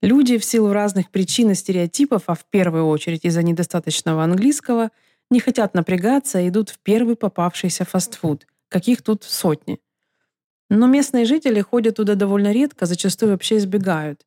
Люди 0.05 0.37
в 0.37 0.45
силу 0.45 0.75
разных 0.75 1.11
причин 1.11 1.51
и 1.51 1.55
стереотипов, 1.55 2.25
а 2.27 2.35
в 2.35 2.45
первую 2.45 2.87
очередь 2.89 3.25
из-за 3.25 3.43
недостаточного 3.43 4.23
английского, 4.23 4.91
не 5.31 5.41
хотят 5.41 5.73
напрягаться 5.73 6.41
и 6.41 6.49
идут 6.51 6.69
в 6.69 6.79
первый 6.81 7.17
попавшийся 7.17 7.87
фастфуд, 7.87 8.47
каких 8.69 9.01
тут 9.01 9.25
сотни. 9.25 9.81
Но 10.69 10.89
местные 10.89 11.25
жители 11.25 11.63
ходят 11.63 11.97
туда 11.97 12.17
довольно 12.17 12.53
редко, 12.53 12.85
зачастую 12.85 13.33
вообще 13.33 13.57
избегают. 13.57 14.27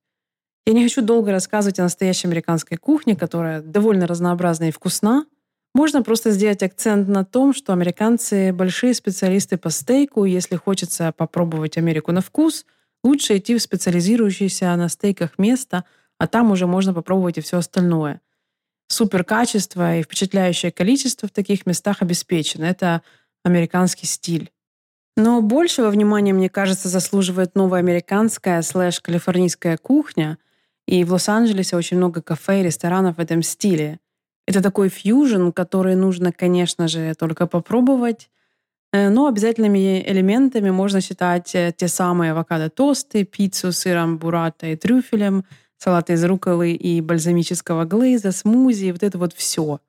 Я 0.65 0.73
не 0.73 0.81
хочу 0.81 1.03
долго 1.03 1.31
рассказывать 1.31 1.77
о 1.77 1.83
настоящей 1.83 2.27
американской 2.27 2.77
кухне, 2.77 3.15
которая 3.15 3.61
довольно 3.61 4.07
разнообразна 4.07 4.69
и 4.69 4.71
вкусна. 4.71 5.27
Можно 5.75 6.01
просто 6.01 6.31
сделать 6.31 6.63
акцент 6.63 7.07
на 7.07 7.23
том, 7.23 7.53
что 7.53 7.71
американцы 7.71 8.51
большие 8.51 8.95
специалисты 8.95 9.57
по 9.57 9.69
стейку, 9.69 10.25
и 10.25 10.31
если 10.31 10.55
хочется 10.55 11.13
попробовать 11.15 11.77
Америку 11.77 12.11
на 12.11 12.21
вкус— 12.21 12.65
Лучше 13.07 13.37
идти 13.37 13.55
в 13.55 13.61
специализирующееся 13.61 14.75
на 14.75 14.89
стейках 14.89 15.39
место, 15.39 15.85
а 16.17 16.27
там 16.27 16.51
уже 16.51 16.67
можно 16.67 16.93
попробовать 16.93 17.37
и 17.37 17.41
все 17.41 17.59
остальное. 17.59 18.19
Супер 18.89 19.23
качество 19.23 19.95
и 19.95 20.03
впечатляющее 20.03 20.73
количество 20.73 21.29
в 21.29 21.31
таких 21.31 21.65
местах 21.65 22.01
обеспечено. 22.01 22.65
Это 22.65 23.01
американский 23.45 24.07
стиль. 24.07 24.51
Но 25.15 25.41
большего 25.41 25.89
внимания, 25.89 26.33
мне 26.33 26.49
кажется, 26.49 26.89
заслуживает 26.89 27.55
новая 27.55 27.79
американская 27.79 28.61
слэш-калифорнийская 28.61 29.77
кухня. 29.77 30.37
И 30.85 31.05
в 31.05 31.13
Лос-Анджелесе 31.13 31.77
очень 31.77 31.95
много 31.95 32.21
кафе 32.21 32.59
и 32.59 32.63
ресторанов 32.63 33.15
в 33.15 33.21
этом 33.21 33.41
стиле. 33.41 34.01
Это 34.47 34.61
такой 34.61 34.89
фьюжн, 34.89 35.51
который 35.51 35.95
нужно, 35.95 36.33
конечно 36.33 36.89
же, 36.89 37.15
только 37.15 37.47
попробовать. 37.47 38.29
Э, 38.93 39.09
но 39.09 39.27
обязательными 39.27 40.01
элементами 40.07 40.69
можно 40.69 41.01
считать 41.01 41.53
э, 41.55 41.73
те 41.75 41.87
самые 41.87 42.31
авокадо-тосты, 42.31 43.25
пиццу 43.25 43.71
с 43.71 43.79
сыром 43.79 44.17
бурата 44.17 44.67
и 44.67 44.75
трюфелем, 44.75 45.43
салаты 45.77 46.13
из 46.13 46.23
руколы 46.23 46.71
и 46.71 47.01
бальзамического 47.01 47.85
глейза, 47.85 48.31
смузи, 48.31 48.91
вот 48.91 49.03
это 49.03 49.17
вот 49.17 49.33
все. 49.33 49.79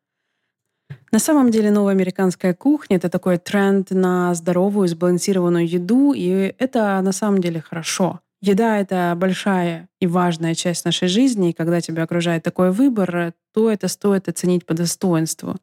На 1.12 1.19
самом 1.19 1.50
деле 1.50 1.71
новая 1.71 1.93
американская 1.93 2.55
кухня— 2.55 2.97
это 2.99 3.09
такой 3.09 3.38
тренд 3.38 3.90
на 3.90 4.35
здоровую, 4.35 4.88
сбалансированную 4.88 5.67
еду, 5.67 6.12
и 6.12 6.55
это 6.59 7.00
на 7.00 7.12
самом 7.12 7.40
деле 7.40 7.61
хорошо. 7.61 8.21
Еда— 8.40 8.78
это 8.81 9.14
большая 9.17 9.88
и 10.00 10.07
важная 10.07 10.55
часть 10.55 10.85
нашей 10.85 11.09
жизни, 11.09 11.50
и 11.50 11.52
когда 11.52 11.81
тебя 11.81 12.05
окружает 12.05 12.43
такой 12.43 12.71
выбор, 12.71 13.33
то 13.52 13.71
это 13.71 13.88
стоит 13.88 14.28
оценить 14.28 14.67
по 14.67 14.75
достоинству. 14.75 15.57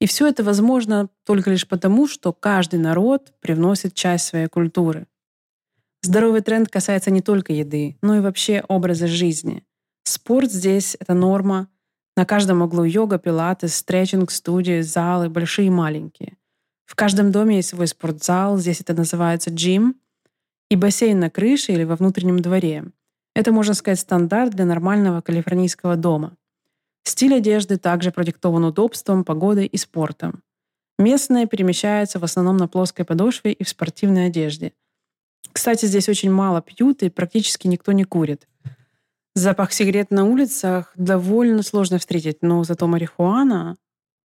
И 0.00 0.06
все 0.06 0.26
это 0.26 0.42
возможно 0.42 1.10
только 1.24 1.50
лишь 1.50 1.68
потому, 1.68 2.08
что 2.08 2.32
каждый 2.32 2.78
народ 2.78 3.34
привносит 3.40 3.94
часть 3.94 4.26
своей 4.26 4.48
культуры. 4.48 5.06
Здоровый 6.02 6.40
тренд 6.40 6.68
касается 6.68 7.10
не 7.10 7.20
только 7.20 7.52
еды, 7.52 7.98
но 8.00 8.16
и 8.16 8.20
вообще 8.20 8.64
образа 8.68 9.06
жизни. 9.06 9.62
Спорт 10.04 10.50
здесь— 10.50 10.96
это 11.00 11.12
норма. 11.12 11.68
На 12.16 12.24
каждом 12.24 12.62
углу 12.62 12.84
йога, 12.84 13.18
пилатес, 13.18 13.74
стретчинг, 13.74 14.30
студии, 14.30 14.80
залы, 14.80 15.28
большие 15.28 15.66
и 15.66 15.70
маленькие. 15.70 16.38
В 16.86 16.96
каждом 16.96 17.30
доме 17.30 17.56
есть 17.56 17.68
свой 17.68 17.86
спортзал, 17.86 18.58
здесь 18.58 18.80
это 18.80 18.94
называется 18.94 19.50
джим, 19.50 19.96
и 20.70 20.76
бассейн 20.76 21.20
на 21.20 21.28
крыше 21.28 21.72
или 21.72 21.84
во 21.84 21.96
внутреннем 21.96 22.40
дворе. 22.40 22.84
Это, 23.34 23.52
можно 23.52 23.74
сказать, 23.74 24.00
стандарт 24.00 24.52
для 24.52 24.64
нормального 24.64 25.20
калифорнийского 25.20 25.96
дома. 25.96 26.36
Стиль 27.04 27.34
одежды 27.34 27.76
также 27.76 28.12
продиктован 28.12 28.64
удобством, 28.64 29.24
погодой 29.24 29.66
и 29.66 29.76
спортом. 29.76 30.42
Местные 30.98 31.46
перемещаются 31.46 32.18
в 32.18 32.24
основном 32.24 32.56
на 32.56 32.68
плоской 32.68 33.04
подошве 33.04 33.52
и 33.52 33.64
в 33.64 33.68
спортивной 33.68 34.26
одежде. 34.26 34.72
Кстати, 35.52 35.86
здесь 35.86 36.08
очень 36.08 36.30
мало 36.30 36.60
пьют 36.60 37.02
и 37.02 37.08
практически 37.08 37.66
никто 37.66 37.92
не 37.92 38.04
курит. 38.04 38.46
Запах 39.34 39.72
сигарет 39.72 40.10
на 40.10 40.24
улицах 40.24 40.92
довольно 40.96 41.62
сложно 41.62 41.98
встретить, 41.98 42.42
но 42.42 42.64
зато 42.64 42.86
марихуана 42.86 43.76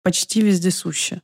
почти 0.04 0.42
вездесуща. 0.42 1.22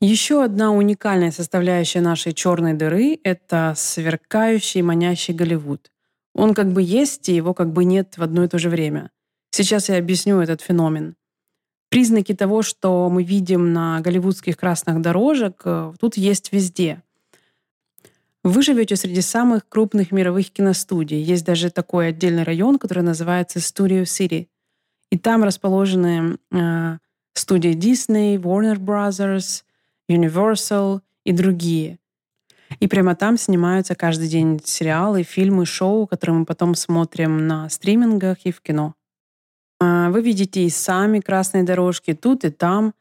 Еще 0.00 0.44
одна 0.44 0.72
уникальная 0.72 1.30
составляющая 1.30 2.00
нашей 2.00 2.32
черной 2.32 2.74
дыры— 2.74 3.18
это 3.24 3.74
сверкающий 3.76 4.82
манящий 4.82 5.34
Голливуд. 5.34 5.90
Он 6.34 6.52
как 6.52 6.72
бы 6.72 6.82
есть, 6.82 7.28
и 7.28 7.34
его 7.34 7.54
как 7.54 7.72
бы 7.72 7.84
нет 7.84 8.18
в 8.18 8.22
одно 8.22 8.44
и 8.44 8.48
то 8.48 8.58
же 8.58 8.68
время. 8.68 9.10
Сейчас 9.56 9.88
я 9.88 9.98
объясню 9.98 10.40
этот 10.40 10.62
феномен. 10.62 11.14
Признаки 11.88 12.34
того, 12.34 12.62
что 12.62 13.08
мы 13.08 13.22
видим 13.22 13.72
на 13.72 14.00
голливудских 14.00 14.56
красных 14.56 15.00
дорожек, 15.00 15.62
э, 15.64 15.92
тут 16.00 16.16
есть 16.16 16.52
везде. 16.52 17.04
Вы 18.42 18.62
живете 18.62 18.96
среди 18.96 19.20
самых 19.20 19.68
крупных 19.68 20.10
мировых 20.10 20.50
киностудий. 20.50 21.22
Есть 21.22 21.44
даже 21.44 21.70
такой 21.70 22.08
отдельный 22.08 22.42
район, 22.42 22.80
который 22.80 23.04
называется 23.04 23.60
Studio 23.60 24.02
City. 24.02 24.48
И 25.10 25.18
там 25.18 25.44
расположены 25.44 26.36
э, 26.50 26.98
студии 27.34 27.76
Disney, 27.76 28.36
Warner 28.36 28.78
Brothers, 28.78 29.62
Universal 30.10 31.00
и 31.22 31.30
другие. 31.30 32.00
И 32.80 32.88
прямо 32.88 33.14
там 33.14 33.38
снимаются 33.38 33.94
каждый 33.94 34.26
день 34.26 34.60
сериалы, 34.64 35.22
фильмы, 35.22 35.64
шоу, 35.64 36.08
которые 36.08 36.38
мы 36.38 36.44
потом 36.44 36.74
смотрим 36.74 37.46
на 37.46 37.68
стримингах 37.68 38.38
и 38.46 38.50
в 38.50 38.60
кино. 38.60 38.96
А, 39.84 40.08
вы 40.10 40.22
видите 40.22 40.64
и 40.64 40.70
сами 40.70 41.20
красные 41.20 41.62
дорожки 41.62 42.14
тут 42.14 42.44
и 42.44 42.50
там. 42.50 42.94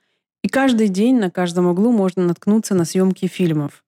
И 0.44 0.50
каждый 0.50 0.90
день 0.90 1.18
на 1.18 1.32
каждом 1.32 1.68
углу 1.68 1.92
можно 1.92 2.24
наткнуться 2.26 2.76
на 2.76 2.84
съемки 2.84 3.28
фильмов. 3.28 3.84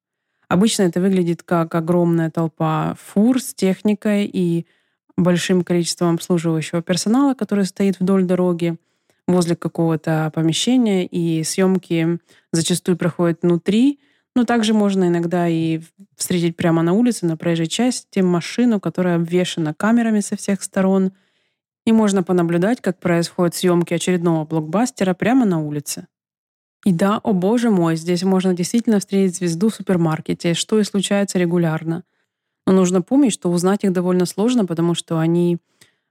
Обычно 0.48 0.84
это 0.84 1.02
выглядит 1.02 1.44
как 1.44 1.76
огромная 1.76 2.30
толпа 2.32 2.96
фур 2.98 3.42
с 3.42 3.54
техникой 3.54 4.30
и 4.32 4.66
большим 5.18 5.64
количеством 5.64 6.16
обслуживающего 6.16 6.82
персонала, 6.82 7.34
который 7.34 7.66
стоит 7.66 8.00
вдоль 8.00 8.24
дороги 8.24 8.78
возле 9.28 9.56
какого-то 9.56 10.32
помещения, 10.34 11.06
и 11.06 11.44
съемки 11.44 12.20
зачастую 12.54 12.96
проходят 12.96 13.40
внутри, 13.42 14.00
но 14.36 14.46
также 14.46 14.74
можно 14.74 15.08
иногда 15.08 15.48
и 15.48 15.82
встретить 16.16 16.56
прямо 16.56 16.84
на 16.84 16.94
улице, 16.94 17.26
на 17.26 17.36
проезжей 17.36 17.68
части, 17.68 18.20
машину, 18.20 18.80
которая 18.80 19.16
обвешена 19.16 19.74
камерами 19.74 20.20
со 20.20 20.38
всех 20.38 20.64
сторон— 20.64 21.12
и 21.86 21.92
можно 21.92 22.24
понаблюдать, 22.24 22.82
как 22.82 23.00
происходят 23.00 23.56
съемки 23.56 23.94
очередного 23.94 24.46
блокбастера 24.46 25.14
прямо 25.14 25.46
на 25.46 25.62
улице. 25.62 26.08
И 26.84 26.92
да, 26.92 27.20
о 27.24 27.34
боже 27.34 27.70
мой, 27.70 27.96
здесь 27.96 28.24
можно 28.24 28.54
действительно 28.54 29.00
встретить 29.00 29.38
звезду 29.38 29.70
в 29.70 29.76
супермаркете, 29.76 30.54
что 30.54 30.80
и 30.80 30.84
случается 30.84 31.40
регулярно. 31.40 32.04
Но 32.68 32.74
нужно 32.74 33.02
помнить, 33.02 33.34
что 33.34 33.50
узнать 33.50 33.84
их 33.84 33.94
довольно 33.94 34.26
сложно, 34.26 34.66
потому 34.66 34.94
что 34.94 35.20
они 35.20 35.58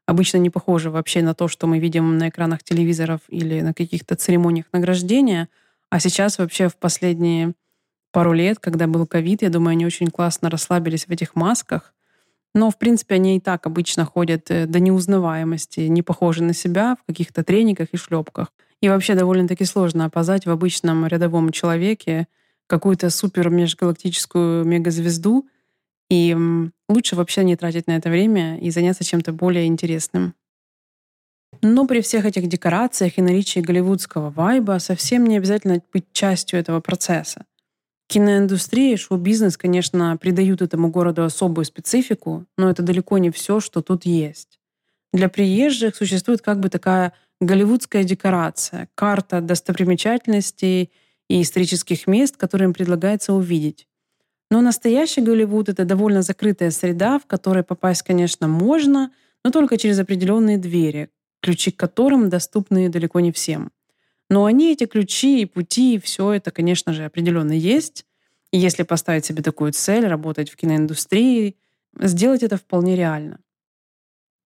обычно 0.06 0.38
не 0.38 0.50
похожи 0.50 0.90
вообще 0.90 1.22
на 1.22 1.34
то, 1.34 1.48
что 1.48 1.66
мы 1.66 1.78
видим 1.78 2.18
на 2.18 2.28
экранах 2.28 2.62
телевизоров 2.62 3.20
или 3.28 3.60
на 3.60 3.74
каких-то 3.74 4.16
церемониях 4.16 4.66
награждения. 4.72 5.48
А 5.90 6.00
сейчас 6.00 6.38
вообще 6.38 6.68
в 6.68 6.76
последние 6.76 7.54
пару 8.12 8.32
лет, 8.32 8.58
когда 8.58 8.86
был 8.86 9.06
ковид, 9.06 9.42
я 9.42 9.50
думаю, 9.50 9.72
они 9.72 9.86
очень 9.86 10.08
классно 10.08 10.50
расслабились 10.50 11.06
в 11.06 11.10
этих 11.10 11.34
масках 11.34 11.94
но, 12.54 12.70
в 12.70 12.78
принципе, 12.78 13.16
они 13.16 13.36
и 13.36 13.40
так 13.40 13.66
обычно 13.66 14.04
ходят 14.04 14.50
э, 14.50 14.66
до 14.66 14.78
неузнаваемости, 14.78 15.80
не 15.80 16.02
похожи 16.02 16.42
на 16.42 16.54
себя 16.54 16.96
в 16.96 17.04
каких-то 17.06 17.42
трениках 17.42 17.88
и 17.92 17.96
шлепках. 17.96 18.52
И 18.80 18.88
вообще 18.88 19.14
довольно-таки 19.14 19.64
сложно 19.64 20.04
опознать 20.04 20.46
в 20.46 20.50
обычном 20.50 21.06
рядовом 21.06 21.50
человеке 21.50 22.28
какую-то 22.66 23.10
супер 23.10 23.50
межгалактическую 23.50 24.64
мегазвезду. 24.64 25.48
И 26.10 26.36
лучше 26.88 27.16
вообще 27.16 27.44
не 27.44 27.56
тратить 27.56 27.86
на 27.86 27.96
это 27.96 28.08
время 28.08 28.58
и 28.58 28.70
заняться 28.70 29.04
чем-то 29.04 29.32
более 29.32 29.66
интересным. 29.66 30.34
Но 31.62 31.86
при 31.86 32.02
всех 32.02 32.24
этих 32.24 32.46
декорациях 32.46 33.18
и 33.18 33.22
наличии 33.22 33.60
голливудского 33.60 34.30
вайба 34.30 34.78
совсем 34.78 35.26
не 35.26 35.38
обязательно 35.38 35.80
быть 35.92 36.12
частью 36.12 36.60
этого 36.60 36.80
процесса. 36.80 37.46
Киноиндустрия 38.06 38.94
и 38.94 38.96
шоу-бизнес, 38.96 39.56
конечно, 39.56 40.16
придают 40.16 40.62
этому 40.62 40.88
городу 40.88 41.24
особую 41.24 41.64
специфику, 41.64 42.46
но 42.56 42.70
это 42.70 42.82
далеко 42.82 43.18
не 43.18 43.30
все, 43.30 43.60
что 43.60 43.82
тут 43.82 44.04
есть. 44.04 44.60
Для 45.12 45.28
приезжих 45.28 45.96
существует 45.96 46.42
как 46.42 46.60
бы 46.60 46.68
такая 46.68 47.12
голливудская 47.40 48.04
декорация, 48.04 48.88
карта 48.94 49.40
достопримечательностей 49.40 50.90
и 51.28 51.42
исторических 51.42 52.06
мест, 52.06 52.36
которые 52.36 52.66
им 52.66 52.74
предлагается 52.74 53.32
увидеть. 53.32 53.86
Но 54.50 54.60
настоящий 54.60 55.20
Голливуд— 55.20 55.68
это 55.70 55.84
довольно 55.84 56.22
закрытая 56.22 56.70
среда, 56.70 57.18
в 57.18 57.26
которой 57.26 57.64
попасть, 57.64 58.02
конечно, 58.02 58.46
можно, 58.46 59.10
но 59.44 59.50
только 59.50 59.76
через 59.78 59.98
определенные 59.98 60.58
двери, 60.58 61.10
ключи 61.40 61.70
к 61.70 61.76
которым 61.76 62.28
доступны 62.28 62.88
далеко 62.88 63.20
не 63.20 63.32
всем. 63.32 63.72
Но 64.30 64.44
они, 64.46 64.72
эти 64.72 64.86
ключи 64.86 65.42
и 65.42 65.46
пути, 65.46 65.94
и 65.94 65.98
все 65.98 66.32
это, 66.32 66.50
конечно 66.50 66.92
же, 66.92 67.04
определенно 67.04 67.52
есть. 67.52 68.06
И 68.52 68.58
если 68.58 68.82
поставить 68.82 69.24
себе 69.24 69.42
такую 69.42 69.72
цель, 69.72 70.06
работать 70.06 70.50
в 70.50 70.56
киноиндустрии, 70.56 71.56
сделать 72.00 72.42
это 72.42 72.56
вполне 72.56 72.96
реально. 72.96 73.40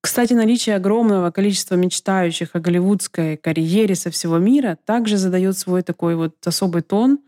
Кстати, 0.01 0.33
наличие 0.33 0.77
огромного 0.77 1.31
количества 1.31 1.75
мечтающих 1.75 2.51
о 2.55 2.61
голливудской 2.61 3.37
карьере 3.37 3.95
со 3.95 4.11
всего 4.11 4.39
мира 4.39 4.79
также 4.85 5.17
задает 5.17 5.59
свой 5.59 5.83
такой 5.83 6.15
вот 6.15 6.35
особый 6.47 6.83
тон. 6.83 7.19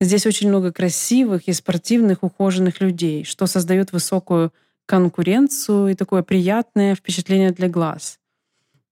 Здесь 0.00 0.26
очень 0.26 0.48
много 0.48 0.70
красивых 0.70 1.48
и 1.48 1.52
спортивных, 1.52 2.22
ухоженных 2.22 2.80
людей, 2.80 3.24
что 3.24 3.46
создает 3.46 3.92
высокую 3.92 4.52
конкуренцию 4.86 5.88
и 5.88 5.94
такое 5.94 6.22
приятное 6.22 6.94
впечатление 6.94 7.52
для 7.52 7.68
глаз. 7.68 8.18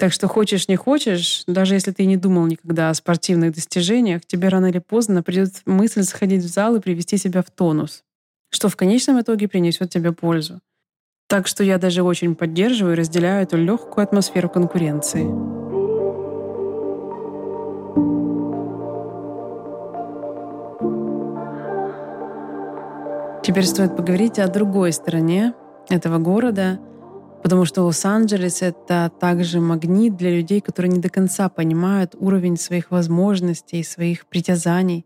Так 0.02 0.12
что 0.12 0.26
хочешь, 0.26 0.66
не 0.66 0.74
хочешь, 0.74 1.44
даже 1.46 1.74
если 1.74 1.92
ты 1.92 2.06
не 2.06 2.16
думал 2.16 2.46
никогда 2.46 2.90
о 2.90 2.94
спортивных 2.94 3.54
достижениях, 3.54 4.26
тебе 4.26 4.48
рано 4.48 4.66
или 4.66 4.80
поздно 4.80 5.22
придет 5.22 5.52
мысль 5.64 6.02
сходить 6.02 6.42
в 6.42 6.48
зал 6.48 6.74
и 6.74 6.80
привести 6.80 7.16
себя 7.18 7.40
в 7.40 7.52
тонус, 7.52 8.02
что 8.50 8.68
в 8.68 8.74
конечном 8.74 9.20
итоге 9.20 9.46
принесет 9.46 9.90
тебе 9.90 10.10
пользу. 10.10 10.58
Так 11.28 11.46
что 11.46 11.62
я 11.62 11.78
даже 11.78 12.02
очень 12.02 12.34
поддерживаю 12.34 12.96
и 12.96 12.98
разделяю 12.98 13.44
эту 13.44 13.56
легкую 13.56 14.02
атмосферу 14.02 14.48
конкуренции. 14.48 15.22
Теперь 23.44 23.66
стоит 23.66 23.96
поговорить 23.96 24.40
о 24.40 24.48
другой 24.48 24.92
стороне 24.92 25.54
этого 25.88 26.18
города— 26.18 26.80
Потому 27.42 27.64
что 27.64 27.82
Лос-Анджелес— 27.82 28.60
это 28.62 29.10
также 29.20 29.60
магнит 29.60 30.16
для 30.16 30.30
людей, 30.30 30.60
которые 30.60 30.92
не 30.92 31.00
до 31.00 31.10
конца 31.10 31.48
понимают 31.48 32.14
уровень 32.14 32.56
своих 32.56 32.90
возможностей, 32.92 33.82
своих 33.82 34.26
притязаний. 34.26 35.04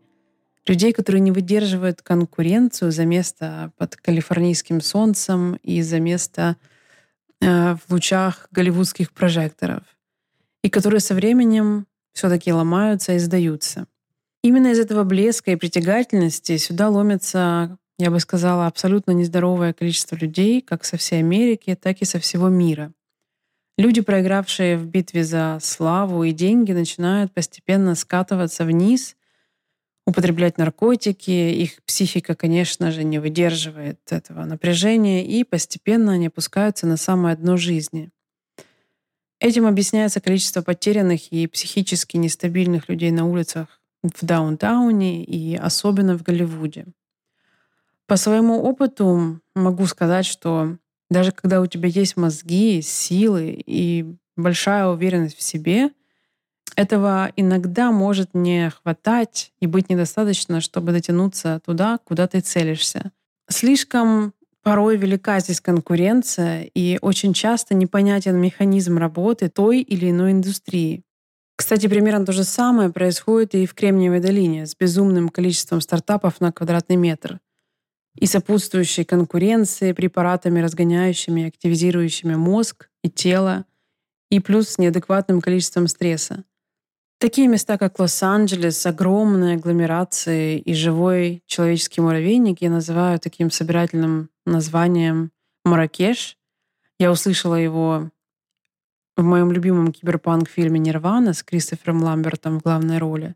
Людей, 0.67 0.93
которые 0.93 1.21
не 1.21 1.33
выдерживают 1.33 2.03
конкуренцию 2.03 2.93
за 2.93 3.07
место 3.07 3.73
под 3.79 3.97
калифорнийским 3.97 4.81
солнцем 4.81 5.55
и 5.63 5.81
за 5.81 5.99
место 5.99 6.57
э, 7.41 7.75
в 7.75 7.93
лучах 7.93 8.49
голливудских 8.51 9.13
прожекторов. 9.13 9.85
И 10.63 10.69
которые 10.69 11.01
со 11.01 11.15
временем 11.15 11.87
все 12.13 12.29
таки 12.29 12.53
ломаются 12.53 13.13
и 13.13 13.19
сдаются. 13.19 13.87
Именно 14.43 14.69
из 14.69 14.79
этого 14.79 15.05
блеска 15.05 15.53
и 15.53 15.57
притягательности 15.57 16.57
сюда 16.57 16.89
ломится, 16.89 17.79
я 17.99 18.11
бы 18.11 18.21
сказала, 18.21 18.67
абсолютно 18.67 19.13
нездоровое 19.13 19.73
количество 19.73 20.17
людей, 20.17 20.61
как 20.61 20.85
со 20.85 20.97
всей 20.97 21.21
Америки, 21.21 21.77
так 21.81 22.03
и 22.03 22.05
со 22.05 22.19
всего 22.19 22.49
мира. 22.49 22.93
Люди, 23.79 24.01
проигравшие 24.01 24.79
в 24.79 24.87
битве 24.87 25.25
за 25.25 25.59
славу 25.61 26.25
и 26.25 26.33
деньги, 26.33 26.73
начинают 26.73 27.33
постепенно 27.33 27.95
скатываться 27.95 28.65
вниз, 28.65 29.17
употреблять 30.07 30.57
наркотики. 30.57 31.31
Их 31.31 31.83
психика, 31.85 32.35
конечно 32.35 32.91
же, 32.91 33.05
не 33.05 33.19
выдерживает 33.19 34.01
этого 34.11 34.45
напряжения, 34.45 35.27
и 35.27 35.45
постепенно 35.45 36.13
они 36.13 36.29
опускаются 36.29 36.87
на 36.87 36.97
самое 36.97 37.37
дно 37.37 37.57
жизни. 37.57 38.11
Этим 39.41 39.67
объясняется 39.67 40.21
количество 40.21 40.63
потерянных 40.63 41.31
и 41.31 41.47
психически 41.47 42.17
нестабильных 42.17 42.89
людей 42.89 43.11
на 43.11 43.27
улицах 43.27 43.81
в 44.03 44.25
даунтауне 44.25 45.25
и 45.25 45.57
особенно 45.57 46.17
в 46.17 46.23
Голливуде. 46.23 46.87
По 48.07 48.17
своему 48.17 48.63
опыту 48.63 49.41
могу 49.55 49.87
сказать, 49.87 50.27
что 50.27 50.77
даже 51.11 51.33
когда 51.33 51.61
у 51.61 51.67
тебя 51.67 51.89
есть 51.89 52.17
мозги, 52.17 52.81
силы 52.81 53.63
и 53.67 54.07
большая 54.37 54.87
уверенность 54.87 55.37
в 55.37 55.43
себе, 55.43 55.91
этого 56.77 57.33
иногда 57.37 57.91
может 57.91 58.35
не 58.35 58.71
хватать 58.71 59.53
и 59.61 59.67
быть 59.67 59.89
недостаточно, 59.89 60.61
чтобы 60.61 60.93
дотянуться 60.93 61.61
туда, 61.65 61.99
куда 62.05 62.27
ты 62.29 62.41
целишься. 62.41 63.13
Слишком 63.49 64.35
порой 64.63 64.97
велика 64.97 65.41
здесь 65.41 65.61
конкуренция 65.61 66.69
и 66.75 66.99
очень 67.01 67.33
часто 67.33 67.75
непонятен 67.75 68.37
механизм 68.37 68.99
работы 68.99 69.49
той 69.49 69.81
или 69.81 70.11
иной 70.11 70.33
индустрии. 70.33 71.03
Кстати, 71.57 71.87
примерно 71.87 72.27
то 72.27 72.33
же 72.33 72.45
самое 72.45 72.91
происходит 72.91 73.55
и 73.55 73.65
в 73.65 73.75
Кремниевой 73.75 74.21
долине 74.21 74.67
с 74.67 74.77
безумным 74.77 75.31
количеством 75.31 75.81
стартапов 75.81 76.41
на 76.41 76.53
квадратный 76.53 76.97
метр 76.97 77.41
и 78.17 78.27
сопутствующей 78.27 79.05
конкуренции 79.05 79.93
препаратами, 79.93 80.61
разгоняющими 80.61 81.47
активизирующими 81.47 82.35
мозг 82.35 82.89
и 83.03 83.11
тело, 83.11 83.65
и 84.31 84.41
плюс 84.41 84.71
с 84.71 84.79
неадекватным 84.79 85.41
количеством 85.41 85.87
стресса. 85.87 86.45
Такие 87.19 87.49
места, 87.49 87.79
как 87.79 87.99
Лос-Анджелес, 87.99 88.85
огромные 88.85 89.57
агломерации 89.57 90.59
и 90.59 90.75
живой 90.75 91.43
человеческий 91.47 92.03
муравейник 92.03 92.61
я 92.61 92.69
называю 92.69 93.19
таким 93.19 93.51
собирательным 93.51 94.29
названием 94.45 95.31
Маракеш. 95.65 96.37
Я 96.99 97.11
услышала 97.11 97.55
его 97.55 98.11
в 99.17 99.23
моем 99.23 99.51
любимом 99.51 99.93
киберпанк-фильме 99.93 100.79
«Нирвана» 100.79 101.33
с 101.33 101.43
Кристофером 101.43 102.03
Ламбертом 102.03 102.61
в 102.61 102.63
главной 102.63 102.99
роли. 102.99 103.35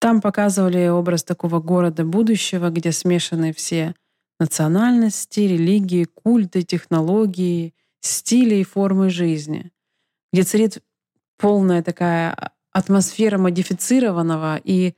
Там 0.00 0.22
показывали 0.22 0.88
образ 0.88 1.22
такого 1.24 1.60
города 1.60 2.04
будущего, 2.04 2.70
где 2.70 2.90
смешаны 2.90 3.52
все 3.52 3.94
национальности, 4.38 5.40
религии, 5.40 6.04
культы, 6.04 6.62
технологии, 6.62 7.74
стили 8.00 8.54
и 8.56 8.64
формы 8.64 9.10
жизни, 9.10 9.70
где 10.32 10.42
царит 10.42 10.82
полная 11.36 11.82
такая 11.82 12.52
атмосфера 12.72 13.36
модифицированного 13.36 14.58
и 14.64 14.94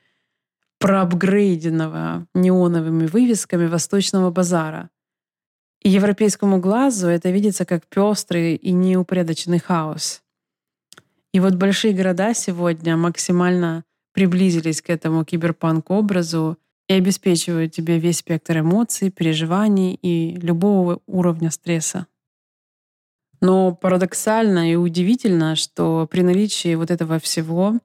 проапгрейденного 0.78 2.28
неоновыми 2.34 3.06
вывесками 3.06 3.66
восточного 3.66 4.30
базара. 4.30 4.88
И 5.82 5.90
европейскому 5.90 6.60
глазу 6.60 7.08
это 7.08 7.30
видится 7.30 7.64
как 7.64 7.88
пестрый 7.88 8.54
и 8.54 8.70
неупорядоченный 8.70 9.58
хаос. 9.58 10.22
И 11.32 11.40
вот 11.40 11.54
большие 11.54 11.92
города 11.92 12.34
сегодня 12.34 12.96
максимально 12.96 13.84
приблизились 14.12 14.82
к 14.82 14.90
этому 14.90 15.24
киберпанк-образу 15.24 16.58
и 16.88 16.94
обеспечивают 16.94 17.72
тебе 17.72 17.98
весь 17.98 18.18
спектр 18.18 18.60
эмоций, 18.60 19.10
переживаний 19.10 19.98
и 20.00 20.36
любого 20.36 21.00
уровня 21.06 21.50
стресса. 21.50 22.06
Но 23.40 23.74
парадоксально 23.74 24.72
и 24.72 24.76
удивительно, 24.76 25.56
что 25.56 26.06
при 26.10 26.22
наличии 26.22 26.74
вот 26.74 26.90
этого 26.90 27.18
всего 27.18 27.78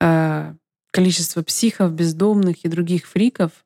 э, 0.00 0.54
количество 0.92 1.42
психов, 1.42 1.92
бездомных 1.92 2.64
и 2.64 2.68
других 2.68 3.06
фриков, 3.06 3.64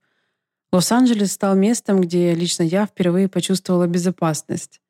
Лос-Анджелес 0.73 1.33
стал 1.33 1.57
местом, 1.57 2.01
где 2.01 2.33
лично 2.33 2.63
я 2.63 2.87
впервые 2.87 3.29
почувствовала 3.29 3.87
безопасность. 3.87 4.81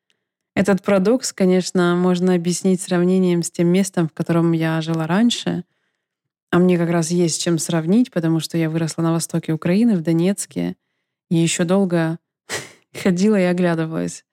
Этот 0.54 0.82
парадокс, 0.82 1.32
конечно, 1.32 1.96
можно 1.96 2.34
объяснить 2.34 2.82
сравнением 2.82 3.42
с 3.42 3.50
тем 3.50 3.68
местом, 3.68 4.08
в 4.08 4.12
котором 4.12 4.52
я 4.52 4.80
жила 4.82 5.06
раньше— 5.06 5.64
а 6.50 6.58
мне 6.58 6.76
как 6.76 6.90
раз 6.90 7.10
есть 7.10 7.42
чем 7.42 7.58
сравнить, 7.58 8.10
потому 8.10 8.40
что 8.40 8.58
я 8.58 8.68
выросла 8.68 9.02
на 9.02 9.12
востоке 9.12 9.52
Украины, 9.52 9.96
в 9.96 10.02
Донецке, 10.02 10.76
и 11.30 11.36
еще 11.36 11.64
долго 11.64 12.18
ходила 12.92 13.38
и 13.38 13.44
оглядывалась. 13.44 14.24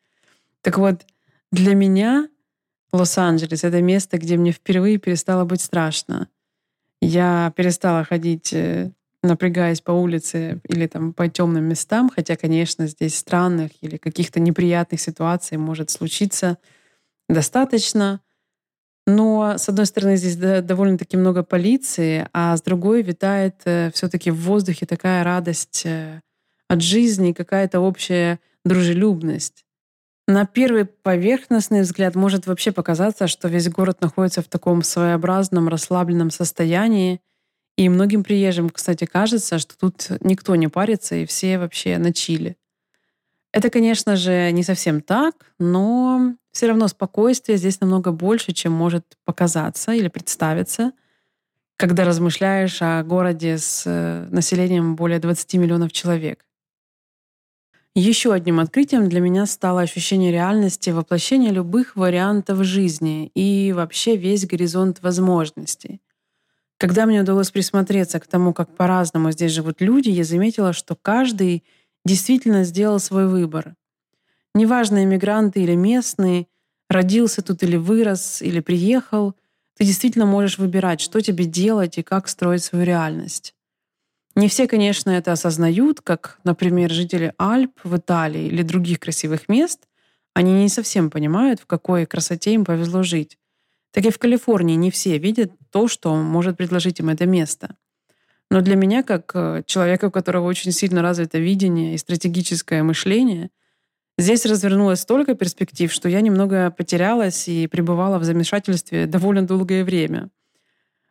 Так 0.61 0.77
вот, 0.77 1.05
для 1.51 1.75
меня 1.75 2.27
Лос-Анджелес— 2.91 3.63
это 3.63 3.81
место, 3.81 4.17
где 4.17 4.37
мне 4.37 4.51
впервые 4.51 4.97
перестало 4.97 5.45
быть 5.45 5.61
страшно. 5.61 6.29
Я 7.01 7.53
перестала 7.55 8.03
ходить, 8.03 8.51
э, 8.53 8.91
напрягаясь 9.21 9.81
по 9.81 9.91
улице 9.91 10.61
или 10.67 10.87
там 10.87 11.13
по 11.13 11.27
темным 11.27 11.65
местам, 11.65 12.09
хотя, 12.09 12.35
конечно, 12.35 12.87
здесь 12.87 13.15
странных 13.15 13.71
или 13.81 13.97
каких-то 13.97 14.39
неприятных 14.39 14.99
ситуаций 14.99 15.57
может 15.57 15.89
случиться 15.89 16.57
достаточно. 17.29 18.21
Но, 19.07 19.57
с 19.57 19.69
одной 19.69 19.85
стороны, 19.85 20.17
здесь 20.17 20.35
довольно-таки 20.35 21.15
много 21.15 21.41
полиции, 21.41 22.27
а 22.33 22.57
с 22.57 22.61
другой 22.61 23.01
витает 23.01 23.55
э, 23.63 23.89
все-таки 23.93 24.31
в 24.31 24.41
воздухе 24.41 24.85
такая 24.85 25.23
радость 25.23 25.83
э, 25.85 26.19
от 26.67 26.81
жизни, 26.81 27.31
какая-то 27.31 27.79
общая 27.79 28.41
дружелюбность. 28.65 29.63
На 30.27 30.45
первый 30.45 30.83
поверхностный 30.83 31.83
взгляд 31.83 32.15
может 32.15 32.47
вообще 32.47 32.73
показаться, 32.73 33.27
что 33.27 33.47
весь 33.47 33.69
город 33.69 34.01
находится 34.01 34.41
в 34.41 34.49
таком 34.49 34.83
своеобразном 34.83 35.69
расслабленном 35.69 36.29
состоянии, 36.29 37.21
и 37.77 37.87
многим 37.87 38.25
приезжим, 38.25 38.69
кстати, 38.69 39.05
кажется, 39.05 39.57
что 39.57 39.77
тут 39.77 40.07
никто 40.19 40.53
не 40.57 40.67
парится, 40.67 41.15
и 41.15 41.25
все 41.25 41.57
вообще 41.57 41.97
на 41.97 42.11
чили. 42.11 42.57
Это, 43.53 43.69
конечно 43.69 44.17
же, 44.17 44.51
не 44.51 44.63
совсем 44.63 44.99
так, 44.99 45.53
но 45.59 46.35
все 46.57 46.65
равно 46.65 46.87
спокойствие 46.87 47.59
здесь 47.59 47.81
намного 47.81 48.11
больше, 48.11 48.51
чем 48.51 48.71
может 48.71 49.15
показаться 49.25 49.91
или 49.91 50.07
представиться, 50.07 50.91
когда 51.75 52.03
размышляешь 52.03 52.81
о 52.81 53.03
городе 53.03 53.59
с 53.59 53.83
э, 53.85 54.27
населением 54.31 54.95
более 54.95 55.19
20 55.19 55.53
миллионов 55.53 55.91
человек. 55.91 56.43
Еще 57.93 58.33
одним 58.33 58.59
открытием 58.59 59.07
для 59.07 59.19
меня 59.19 59.45
стало 59.45 59.81
ощущение 59.81 60.31
реальности 60.31 60.89
воплощения 60.89 61.51
любых 61.51 61.95
вариантов 61.95 62.63
жизни 62.63 63.27
и 63.35 63.71
вообще 63.71 64.15
весь 64.15 64.47
горизонт 64.47 65.03
возможностей. 65.03 66.01
Когда 66.79 67.05
мне 67.05 67.21
удалось 67.21 67.51
присмотреться 67.51 68.19
к 68.19 68.25
тому, 68.25 68.51
как 68.51 68.75
по-разному 68.75 69.31
здесь 69.31 69.51
живут 69.51 69.79
люди, 69.79 70.09
я 70.09 70.23
заметила, 70.23 70.73
что 70.73 70.95
каждый 70.95 71.63
действительно 72.03 72.63
сделал 72.63 72.99
свой 72.99 73.27
выбор. 73.27 73.75
Неважно, 74.55 75.03
иммигранты 75.03 75.61
или 75.61 75.75
местные, 75.75 76.47
родился 76.89 77.41
тут 77.41 77.63
или 77.63 77.77
вырос, 77.77 78.41
или 78.41 78.59
приехал, 78.59 79.35
ты 79.77 79.85
действительно 79.85 80.25
можешь 80.25 80.57
выбирать, 80.57 81.01
что 81.01 81.21
тебе 81.21 81.45
делать 81.45 81.97
и 81.97 82.03
как 82.03 82.27
строить 82.27 82.63
свою 82.63 82.85
реальность. 82.85 83.53
Не 84.35 84.49
все, 84.49 84.67
конечно, 84.67 85.09
это 85.09 85.31
осознают, 85.31 86.01
как, 86.01 86.39
например, 86.43 86.91
жители 86.91 87.33
Альп 87.37 87.79
в 87.83 87.97
Италии 87.97 88.45
или 88.45 88.61
других 88.61 88.99
красивых 88.99 89.49
мест. 89.49 89.87
Они 90.33 90.53
не 90.53 90.69
совсем 90.69 91.09
понимают, 91.09 91.59
в 91.59 91.65
какой 91.65 92.05
красоте 92.05 92.53
им 92.53 92.63
повезло 92.63 93.01
жить. 93.01 93.37
Так 93.91 94.05
и 94.05 94.11
в 94.11 94.19
Калифорнии 94.19 94.75
не 94.75 94.91
все 94.91 95.17
видят 95.17 95.51
то, 95.71 95.87
что 95.87 96.15
может 96.15 96.57
предложить 96.57 96.99
им 96.99 97.09
это 97.09 97.25
место. 97.25 97.75
Но 98.51 98.61
для 98.61 98.75
меня, 98.75 99.03
как 99.03 99.31
э, 99.33 99.63
человека, 99.65 100.05
у 100.05 100.11
которого 100.11 100.45
очень 100.45 100.71
сильно 100.71 101.01
развито 101.01 101.39
видение 101.39 101.95
и 101.95 101.97
стратегическое 101.97 102.83
мышление, 102.83 103.49
здесь 104.17 104.45
развернулось 104.45 105.01
столько 105.01 105.35
перспектив, 105.35 105.91
что 105.91 106.09
я 106.09 106.21
немного 106.21 106.71
потерялась 106.71 107.47
и 107.47 107.67
пребывала 107.67 108.19
в 108.19 108.23
замешательстве 108.23 109.05
довольно 109.05 109.45
долгое 109.45 109.83
время. 109.83 110.29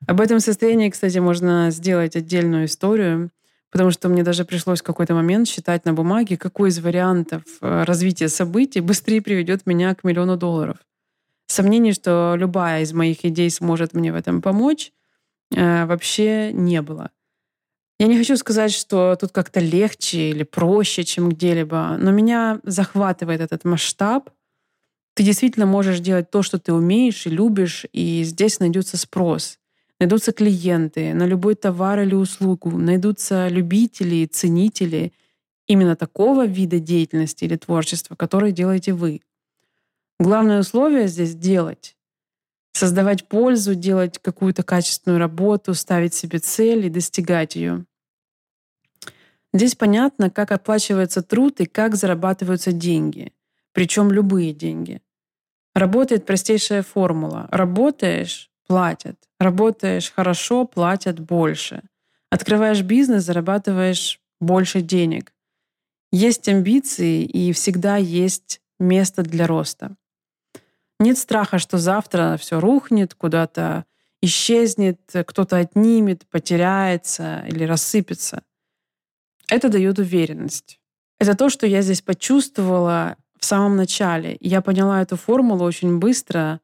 Об 0.07 0.21
этом 0.21 0.41
состоянии, 0.41 0.91
кстати, 0.91 1.19
можно 1.19 1.71
сделать 1.71 2.17
отдельную 2.17 2.67
историю, 2.67 3.31
потому 3.71 3.91
что 3.91 4.09
мне 4.09 4.23
даже 4.23 4.45
пришлось 4.45 4.81
в 4.81 4.85
какой-то 4.85 5.15
момент 5.15 5.49
считать 5.49 5.85
на 5.85 5.93
бумаге, 5.93 6.37
какой 6.37 6.69
из 6.69 6.79
вариантов 6.79 7.43
э, 7.61 7.85
развития 7.85 8.29
событий 8.29 8.81
быстрее 8.81 9.23
приведет 9.23 9.67
меня 9.67 9.95
к 9.95 10.05
миллиону 10.05 10.37
долларов. 10.37 10.79
Сомнений, 11.47 11.93
что 11.93 12.35
любая 12.37 12.83
из 12.83 12.93
моих 12.93 13.25
идей 13.25 13.51
сможет 13.51 13.95
мне 13.95 14.13
в 14.13 14.17
этом 14.17 14.43
помочь, 14.43 14.93
э, 15.55 15.87
вообще 15.87 16.53
не 16.53 16.83
было. 16.83 17.11
Я 17.99 18.09
не 18.09 18.19
хочу 18.19 18.37
сказать, 18.37 18.73
что 18.73 19.17
тут 19.19 19.33
как-то 19.33 19.59
легче 19.61 20.31
или 20.31 20.43
проще, 20.43 21.03
чем 21.05 21.31
где-либо, 21.31 21.97
но 21.99 22.11
меня 22.11 22.61
захватывает 22.63 23.41
этот 23.41 23.65
масштаб. 23.65 24.31
Ты 25.15 25.23
действительно 25.23 25.65
можешь 25.65 26.01
делать 26.01 26.31
то, 26.31 26.43
что 26.43 26.59
ты 26.59 26.75
умеешь 26.75 27.27
и 27.27 27.31
любишь, 27.31 27.87
и 27.93 28.23
здесь 28.25 28.61
найдется 28.61 28.99
спрос. 28.99 29.59
найдутся 29.99 30.33
клиенты 30.33 31.15
на 31.15 31.25
любой 31.25 31.55
товар 31.55 32.01
или 32.01 32.15
услугу, 32.15 32.77
найдутся 32.77 33.49
любители 33.49 34.17
и 34.17 34.27
ценители 34.27 35.15
именно 35.67 35.97
такого 35.97 36.45
вида 36.47 36.81
деятельности 36.81 37.45
или 37.45 37.57
творчества, 37.57 38.15
который 38.15 38.53
делаете 38.53 38.93
вы. 38.93 39.23
Главное 40.21 40.61
условие 40.61 41.09
здесь— 41.09 41.35
делать. 41.35 41.96
Создавать 42.77 43.27
пользу, 43.27 43.75
делать 43.75 44.19
какую-то 44.19 44.63
качественную 44.63 45.19
работу, 45.19 45.73
ставить 45.73 46.13
себе 46.13 46.41
цель 46.41 46.85
и 46.85 46.91
достигать 46.91 47.57
ее. 47.57 47.87
Здесь 49.55 49.75
понятно, 49.75 50.29
как 50.29 50.53
оплачивается 50.53 51.23
труд 51.23 51.59
и 51.63 51.65
как 51.65 51.97
зарабатываются 51.97 52.73
деньги. 52.73 53.33
Причем 53.73 54.13
любые 54.13 54.53
деньги. 54.53 55.01
Работает 55.75 56.27
простейшая 56.27 56.83
формула. 56.83 57.49
Работаешь— 57.51 58.51
платят. 58.67 59.17
Работаешь 59.41 60.13
хорошо— 60.13 60.67
платят 60.67 61.19
больше. 61.19 61.83
Открываешь 62.29 62.83
бизнес— 62.83 63.25
зарабатываешь 63.25 64.21
больше 64.39 64.83
денег. 64.83 65.33
Есть 66.13 66.47
амбиции 66.47 67.25
и 67.25 67.55
всегда 67.55 67.97
есть 67.97 68.61
место 68.79 69.23
для 69.23 69.47
роста. 69.47 69.97
Нет 70.99 71.19
страха, 71.19 71.59
что 71.59 71.79
завтра 71.79 72.37
все 72.41 72.59
рухнет, 72.61 73.15
куда-то 73.15 73.85
исчезнет, 74.23 75.01
кто-то 75.27 75.59
отнимет, 75.59 76.27
потеряется 76.29 77.45
или 77.47 77.65
рассыпется. 77.65 78.43
Это 79.49 79.69
дает 79.69 79.99
уверенность. 79.99 80.81
Это 81.19 81.37
то, 81.37 81.49
что 81.49 81.67
я 81.67 81.83
здесь 81.83 82.03
почувствовала 82.03 83.17
в 83.39 83.45
самом 83.45 83.77
начале. 83.77 84.37
Я 84.41 84.61
поняла 84.61 85.03
эту 85.03 85.17
формулу 85.17 85.65
очень 85.65 85.99
быстро 85.99 86.61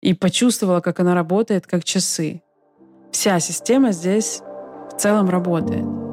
и 0.00 0.14
почувствовала, 0.14 0.80
как 0.80 1.00
она 1.00 1.14
работает, 1.14 1.66
как 1.66 1.84
часы. 1.84 2.42
Вся 3.12 3.38
система 3.40 3.92
здесь 3.92 4.40
в 4.92 4.96
целом 4.98 5.28
работает. 5.28 6.05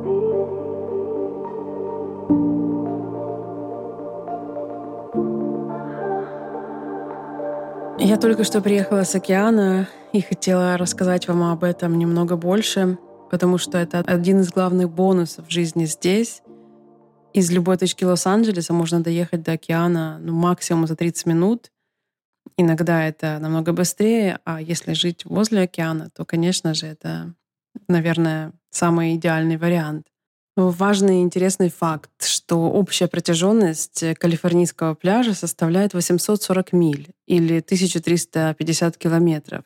Я 8.06 8.18
только 8.18 8.44
что 8.44 8.60
приехала 8.60 9.06
с 9.06 9.16
океана 9.16 9.88
и 10.12 10.20
хотела 10.20 10.76
рассказать 10.76 11.30
вам 11.30 11.44
об 11.44 11.64
этом 11.64 11.98
немного 11.98 12.36
больше, 12.36 12.98
потому 13.32 13.58
что 13.58 13.78
это 13.78 14.00
один 14.00 14.42
из 14.42 14.50
главных 14.50 14.90
бонусов 14.90 15.50
жизни 15.50 15.86
здесь. 15.86 16.42
Из 17.32 17.50
любой 17.50 17.78
точки 17.78 18.04
Лос-Анджелеса 18.04 18.74
можно 18.74 19.02
доехать 19.02 19.42
до 19.44 19.54
океана 19.54 20.20
ну, 20.20 20.34
максимум 20.34 20.86
за 20.86 20.98
30 20.98 21.28
минут. 21.28 21.72
Иногда 22.58 23.08
это 23.08 23.40
намного 23.40 23.72
быстрее, 23.72 24.40
а 24.44 24.62
если 24.62 24.92
жить 24.92 25.24
возле 25.24 25.62
океана, 25.62 26.10
то, 26.14 26.26
конечно 26.26 26.74
же, 26.74 26.88
это, 26.88 27.34
наверное, 27.88 28.52
самый 28.70 29.16
идеальный 29.16 29.56
вариант. 29.56 30.08
Важный 30.56 31.20
и 31.20 31.22
интересный 31.24 31.70
факт, 31.70 32.12
что 32.24 32.70
общая 32.70 33.08
протяженность 33.08 34.04
калифорнийского 34.20 34.94
пляжа 34.94 35.34
составляет 35.34 35.96
840 35.96 36.74
миль 36.74 37.10
или 37.26 37.60
1350 37.60 38.98
километров. 38.98 39.66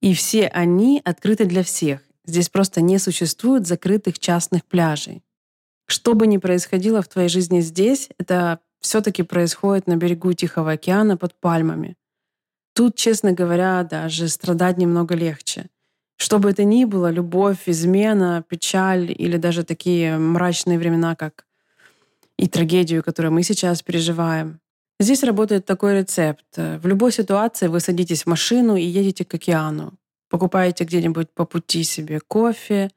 И 0.00 0.14
все 0.14 0.46
они 0.46 1.02
открыты 1.04 1.44
для 1.44 1.64
всех. 1.64 2.02
Здесь 2.24 2.48
просто 2.48 2.80
не 2.80 2.98
существует 2.98 3.66
закрытых 3.66 4.20
частных 4.20 4.64
пляжей. 4.64 5.24
Что 5.88 6.14
бы 6.14 6.28
ни 6.28 6.36
происходило 6.36 7.02
в 7.02 7.08
твоей 7.08 7.28
жизни 7.28 7.60
здесь, 7.60 8.10
это 8.16 8.60
все-таки 8.80 9.24
происходит 9.24 9.88
на 9.88 9.96
берегу 9.96 10.32
Тихого 10.34 10.72
океана 10.72 11.16
под 11.16 11.34
пальмами. 11.34 11.96
Тут, 12.74 12.94
честно 12.94 13.32
говоря, 13.32 13.82
даже 13.82 14.28
страдать 14.28 14.78
немного 14.78 15.16
легче— 15.16 15.68
что 16.20 16.38
бы 16.38 16.50
это 16.50 16.64
ни 16.64 16.84
было, 16.84 17.10
любовь, 17.10 17.62
измена, 17.66 18.44
печаль 18.46 19.10
или 19.10 19.38
даже 19.38 19.64
такие 19.64 20.18
мрачные 20.18 20.78
времена, 20.78 21.16
как 21.16 21.46
и 22.36 22.46
трагедию, 22.46 23.02
которую 23.02 23.32
мы 23.32 23.42
сейчас 23.42 23.80
переживаем. 23.82 24.60
Здесь 24.98 25.22
работает 25.24 25.64
такой 25.64 25.98
рецепт. 26.00 26.44
В 26.56 26.86
любой 26.86 27.12
ситуации 27.12 27.68
вы 27.68 27.80
садитесь 27.80 28.24
в 28.24 28.26
машину 28.26 28.76
и 28.76 28.82
едете 28.82 29.24
к 29.24 29.32
океану. 29.32 29.94
Покупаете 30.28 30.84
где-нибудь 30.84 31.30
по 31.30 31.46
пути 31.46 31.84
себе 31.84 32.20
кофе, 32.20 32.90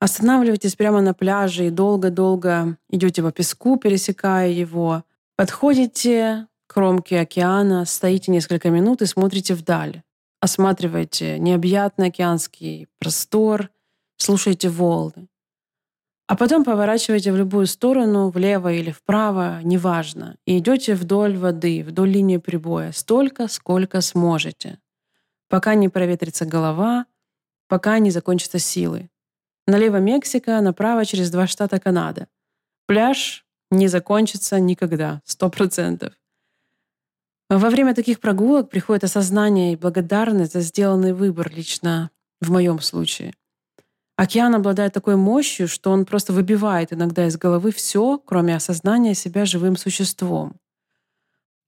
останавливаетесь 0.00 0.74
прямо 0.74 1.00
на 1.00 1.14
пляже 1.14 1.68
и 1.68 1.70
долго-долго 1.70 2.76
идете 2.88 3.22
по 3.22 3.30
песку, 3.30 3.76
пересекая 3.76 4.50
его. 4.50 5.04
Подходите 5.36 6.48
к 6.66 6.74
кромке 6.74 7.20
океана, 7.20 7.84
стоите 7.84 8.32
несколько 8.32 8.70
минут 8.70 9.02
и 9.02 9.06
смотрите 9.06 9.54
вдаль 9.54 10.02
осматриваете 10.40 11.38
необъятный 11.38 12.08
океанский 12.08 12.88
простор, 12.98 13.70
слушаете 14.16 14.68
волны. 14.68 15.28
А 16.26 16.36
потом 16.36 16.64
поворачиваете 16.64 17.32
в 17.32 17.36
любую 17.36 17.66
сторону, 17.66 18.30
влево 18.30 18.72
или 18.72 18.92
вправо, 18.92 19.60
неважно, 19.64 20.36
и 20.46 20.58
идете 20.58 20.94
вдоль 20.94 21.36
воды, 21.36 21.82
вдоль 21.82 22.10
линии 22.10 22.36
прибоя, 22.36 22.92
столько, 22.92 23.48
сколько 23.48 24.00
сможете, 24.00 24.78
пока 25.48 25.74
не 25.74 25.88
проветрится 25.88 26.46
голова, 26.46 27.06
пока 27.66 27.98
не 27.98 28.10
закончатся 28.10 28.60
силы. 28.60 29.10
Налево 29.66 29.96
Мексика, 29.96 30.60
направо 30.60 31.04
через 31.04 31.30
два 31.30 31.46
штата 31.46 31.80
Канада. 31.80 32.28
Пляж 32.86 33.44
не 33.70 33.88
закончится 33.88 34.60
никогда, 34.60 35.22
сто 35.24 35.50
процентов. 35.50 36.14
Во 37.50 37.68
время 37.68 37.96
таких 37.96 38.20
прогулок 38.20 38.70
приходит 38.70 39.02
осознание 39.02 39.72
и 39.72 39.76
благодарность 39.76 40.52
за 40.52 40.60
сделанный 40.60 41.12
выбор 41.12 41.50
лично 41.52 42.10
в 42.40 42.52
моем 42.52 42.78
случае. 42.78 43.34
Океан 44.16 44.54
обладает 44.54 44.92
такой 44.92 45.16
мощью, 45.16 45.66
что 45.66 45.90
он 45.90 46.04
просто 46.04 46.32
выбивает 46.32 46.92
иногда 46.92 47.26
из 47.26 47.36
головы 47.36 47.72
все, 47.72 48.18
кроме 48.24 48.54
осознания 48.54 49.14
себя 49.14 49.46
живым 49.46 49.76
существом. 49.76 50.58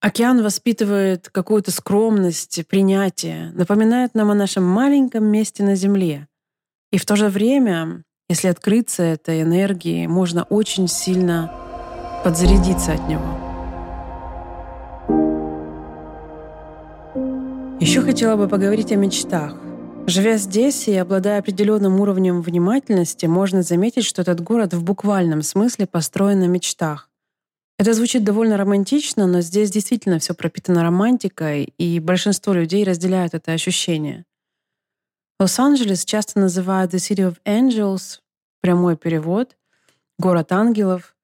Океан 0.01 0.45
воспитывает 0.45 1.29
какую-то 1.31 1.73
скромность, 1.73 2.65
принятие, 2.69 3.51
напоминает 3.53 4.15
нам 4.15 4.31
о 4.31 4.35
нашем 4.35 4.63
маленьком 4.63 5.25
месте 5.25 5.65
на 5.65 5.75
Земле. 5.75 6.29
И 6.93 6.99
в 6.99 7.05
то 7.05 7.17
же 7.17 7.29
время, 7.29 8.05
если 8.29 8.47
открыться 8.47 9.03
этой 9.03 9.43
энергии, 9.43 10.07
можно 10.07 10.45
очень 10.45 10.87
сильно 10.87 11.53
подзарядиться 12.23 12.93
от 12.93 13.09
него. 13.09 13.42
Еще 17.83 18.01
хотела 18.01 18.37
бы 18.37 18.47
поговорить 18.47 18.93
о 18.93 18.95
мечтах. 18.95 19.57
Живя 20.07 20.37
здесь 20.37 20.87
и 20.87 20.95
обладая 20.95 21.41
определенным 21.41 21.99
уровнем 21.99 22.41
внимательности, 22.41 23.27
можно 23.27 23.63
заметить, 23.63 24.05
что 24.05 24.23
этот 24.23 24.41
город 24.41 24.73
в 24.73 24.85
буквальном 24.85 25.43
смысле 25.43 25.89
построен 25.89 26.39
на 26.39 26.45
мечтах. 26.45 27.11
Это 27.81 27.93
звучит 27.93 28.23
довольно 28.23 28.57
романтично, 28.57 29.27
но 29.27 29.41
здесь 29.41 29.73
действительно 29.73 30.21
все 30.21 30.33
пропитано 30.33 30.85
романтикой, 30.85 31.75
и 31.77 31.99
большинство 31.99 32.53
людей 32.53 32.85
разделяют 32.85 33.35
это 33.35 33.51
ощущение. 33.51 34.27
Лос-Анджелес 35.41 36.05
часто 36.05 36.39
называют 36.39 36.95
The 36.95 36.99
City 36.99 37.29
of 37.29 37.39
Angels, 37.45 38.21
прямой 38.61 38.97
перевод, 38.97 39.57
город 40.21 40.53
ангелов, 40.53 41.17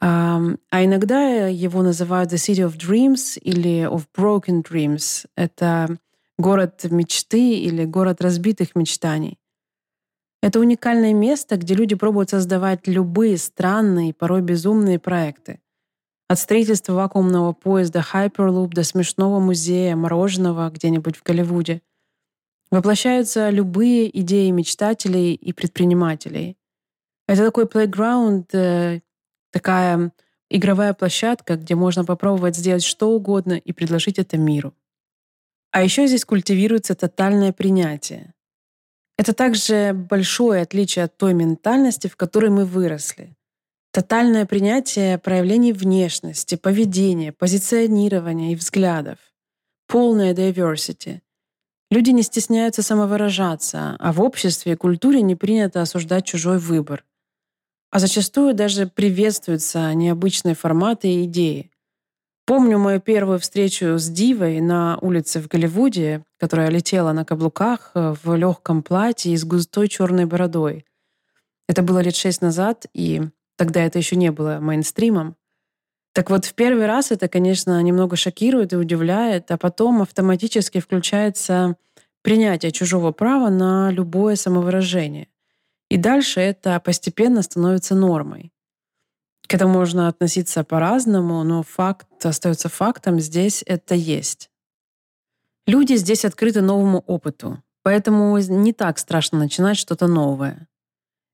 а 0.00 0.84
иногда 0.84 1.46
его 1.46 1.82
называют 1.82 2.32
The 2.32 2.36
City 2.36 2.66
of 2.66 2.76
Dreams 2.76 3.38
или 3.38 3.86
of 3.86 4.06
Broken 4.16 4.62
Dreams. 4.62 5.26
Это 5.36 5.98
город 6.38 6.84
мечты 6.90 7.58
или 7.58 7.84
город 7.84 8.20
разбитых 8.22 8.74
мечтаний. 8.74 9.38
Это 10.42 10.58
уникальное 10.58 11.12
место, 11.12 11.56
где 11.56 11.74
люди 11.74 11.94
пробуют 11.94 12.30
создавать 12.30 12.86
любые 12.86 13.36
странные, 13.36 14.14
порой 14.14 14.40
безумные 14.40 14.98
проекты. 14.98 15.60
От 16.28 16.38
строительства 16.38 16.94
вакуумного 16.94 17.52
поезда 17.52 18.04
Hyperloop 18.12 18.68
до 18.68 18.84
смешного 18.84 19.38
музея 19.38 19.96
мороженого 19.96 20.70
где-нибудь 20.70 21.16
в 21.16 21.22
Голливуде. 21.22 21.82
Воплощаются 22.70 23.50
любые 23.50 24.16
идеи 24.20 24.50
мечтателей 24.50 25.34
и 25.34 25.52
предпринимателей. 25.52 26.56
Это 27.26 27.44
такой 27.44 27.66
э, 28.54 29.00
такая 29.50 30.12
игровая 30.48 30.92
площадка, 30.94 31.56
где 31.56 31.74
можно 31.74 32.04
попробовать 32.04 32.56
сделать 32.56 32.82
что 32.82 33.10
угодно 33.10 33.54
и 33.54 33.72
предложить 33.72 34.18
это 34.18 34.36
миру. 34.36 34.74
А 35.70 35.82
еще 35.82 36.06
здесь 36.06 36.24
культивируется 36.24 36.94
тотальное 36.94 37.52
принятие. 37.52 38.34
Это 39.16 39.32
также 39.32 39.92
большое 39.92 40.62
отличие 40.62 41.04
от 41.04 41.16
той 41.16 41.34
ментальности, 41.34 42.08
в 42.08 42.16
которой 42.16 42.50
мы 42.50 42.64
выросли. 42.64 43.36
Тотальное 43.92 44.46
принятие 44.46 45.18
проявлений 45.18 45.72
внешности, 45.72 46.54
поведения, 46.54 47.32
позиционирования 47.32 48.52
и 48.52 48.56
взглядов. 48.56 49.18
Полная 49.86 50.32
diversity. 50.32 51.20
Люди 51.90 52.10
не 52.10 52.22
стесняются 52.22 52.82
самовыражаться, 52.82 53.96
а 53.98 54.12
в 54.12 54.20
обществе 54.20 54.72
и 54.72 54.76
культуре 54.76 55.22
не 55.22 55.34
принято 55.34 55.82
осуждать 55.82 56.24
чужой 56.24 56.58
выбор. 56.58 57.04
А 57.90 57.98
зачастую 57.98 58.54
даже 58.54 58.86
приветствуются 58.86 59.92
необычные 59.94 60.54
форматы 60.54 61.08
и 61.08 61.24
идеи. 61.24 61.70
Помню 62.46 62.78
мою 62.78 63.00
первую 63.00 63.38
встречу 63.38 63.98
с 63.98 64.08
Дивой 64.08 64.60
на 64.60 64.98
улице 65.00 65.40
в 65.40 65.48
Голливуде, 65.48 66.24
которая 66.38 66.68
летела 66.68 67.12
на 67.12 67.24
каблуках 67.24 67.92
э, 67.94 68.14
в 68.22 68.34
легком 68.34 68.82
платье 68.82 69.32
и 69.32 69.36
с 69.36 69.44
густой 69.44 69.88
черной 69.88 70.24
бородой. 70.24 70.84
Это 71.68 71.82
было 71.82 72.00
лет 72.00 72.16
шесть 72.16 72.42
назад, 72.42 72.86
и 72.92 73.22
тогда 73.56 73.84
это 73.84 73.98
еще 73.98 74.16
не 74.16 74.32
было 74.32 74.58
мейнстримом. 74.60 75.36
Так 76.12 76.30
вот, 76.30 76.44
в 76.44 76.54
первый 76.54 76.86
раз 76.86 77.12
это, 77.12 77.28
конечно, 77.28 77.80
немного 77.80 78.16
шокирует 78.16 78.72
и 78.72 78.76
удивляет, 78.76 79.50
а 79.52 79.56
потом 79.56 80.02
автоматически 80.02 80.80
включается 80.80 81.76
принятие 82.22 82.72
чужого 82.72 83.12
права 83.12 83.48
на 83.48 83.90
любое 83.92 84.34
самовыражение. 84.34 85.28
И 85.90 85.96
дальше 85.96 86.40
это 86.40 86.78
постепенно 86.80 87.42
становится 87.42 87.94
нормой. 87.94 88.52
К 89.48 89.54
этому 89.54 89.74
можно 89.74 90.06
относиться 90.06 90.62
по-разному, 90.62 91.42
но 91.42 91.64
факт 91.64 92.24
остается 92.24 92.68
фактом, 92.68 93.18
здесь 93.18 93.64
это 93.66 93.96
есть. 93.96 94.48
Люди 95.66 95.94
здесь 95.96 96.24
открыты 96.24 96.60
новому 96.62 97.00
опыту, 97.00 97.60
поэтому 97.82 98.38
не 98.38 98.72
так 98.72 98.98
страшно 98.98 99.40
начинать 99.40 99.76
что-то 99.76 100.06
новое. 100.06 100.68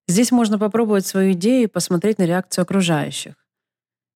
Здесь 0.09 0.33
можно 0.33 0.59
попробовать 0.59 1.07
свою 1.07 1.33
идею 1.33 1.65
и 1.65 1.67
посмотреть 1.71 2.19
на 2.19 2.23
реакцию 2.23 2.63
окружающих. 2.63 3.35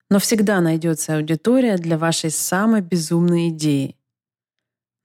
Но 0.09 0.19
всегда 0.19 0.61
найдется 0.61 1.17
аудитория 1.17 1.77
для 1.77 1.99
вашей 1.99 2.31
самой 2.31 2.81
безумной 2.81 3.51
идеи. 3.51 3.97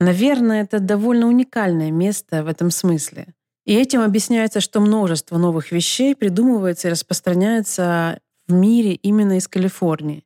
Наверное, 0.00 0.62
это 0.62 0.80
довольно 0.80 1.26
уникальное 1.26 1.90
место 1.90 2.42
в 2.42 2.48
этом 2.48 2.70
смысле. 2.70 3.35
И 3.66 3.74
этим 3.74 4.00
объясняется, 4.00 4.60
что 4.60 4.80
множество 4.80 5.38
новых 5.38 5.72
вещей 5.72 6.14
придумывается 6.14 6.88
и 6.88 6.90
распространяется 6.92 8.20
в 8.46 8.52
мире 8.52 8.94
именно 8.94 9.36
из 9.38 9.48
Калифорнии. 9.48 10.24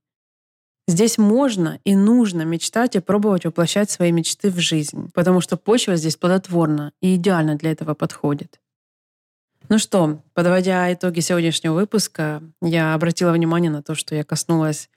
Здесь 0.86 1.18
можно 1.18 1.78
и 1.84 1.94
нужно 1.94 2.42
мечтать 2.42 2.96
и 2.96 3.00
пробовать 3.00 3.44
воплощать 3.44 3.90
свои 3.90 4.12
мечты 4.12 4.50
в 4.50 4.58
жизнь, 4.58 5.10
потому 5.14 5.40
что 5.40 5.56
почва 5.56 5.96
здесь 5.96 6.16
плодотворна 6.16 6.92
и 7.00 7.14
идеально 7.14 7.56
для 7.56 7.70
этого 7.72 7.94
подходит. 7.94 8.60
Ну 9.68 9.78
что, 9.78 10.20
подводя 10.34 10.92
итоги 10.92 11.20
сегодняшнего 11.20 11.74
выпуска, 11.74 12.42
я 12.60 12.92
обратила 12.92 13.30
внимание 13.32 13.70
на 13.70 13.82
то, 13.82 13.94
что 13.94 14.14
я 14.16 14.24
коснулась 14.24 14.90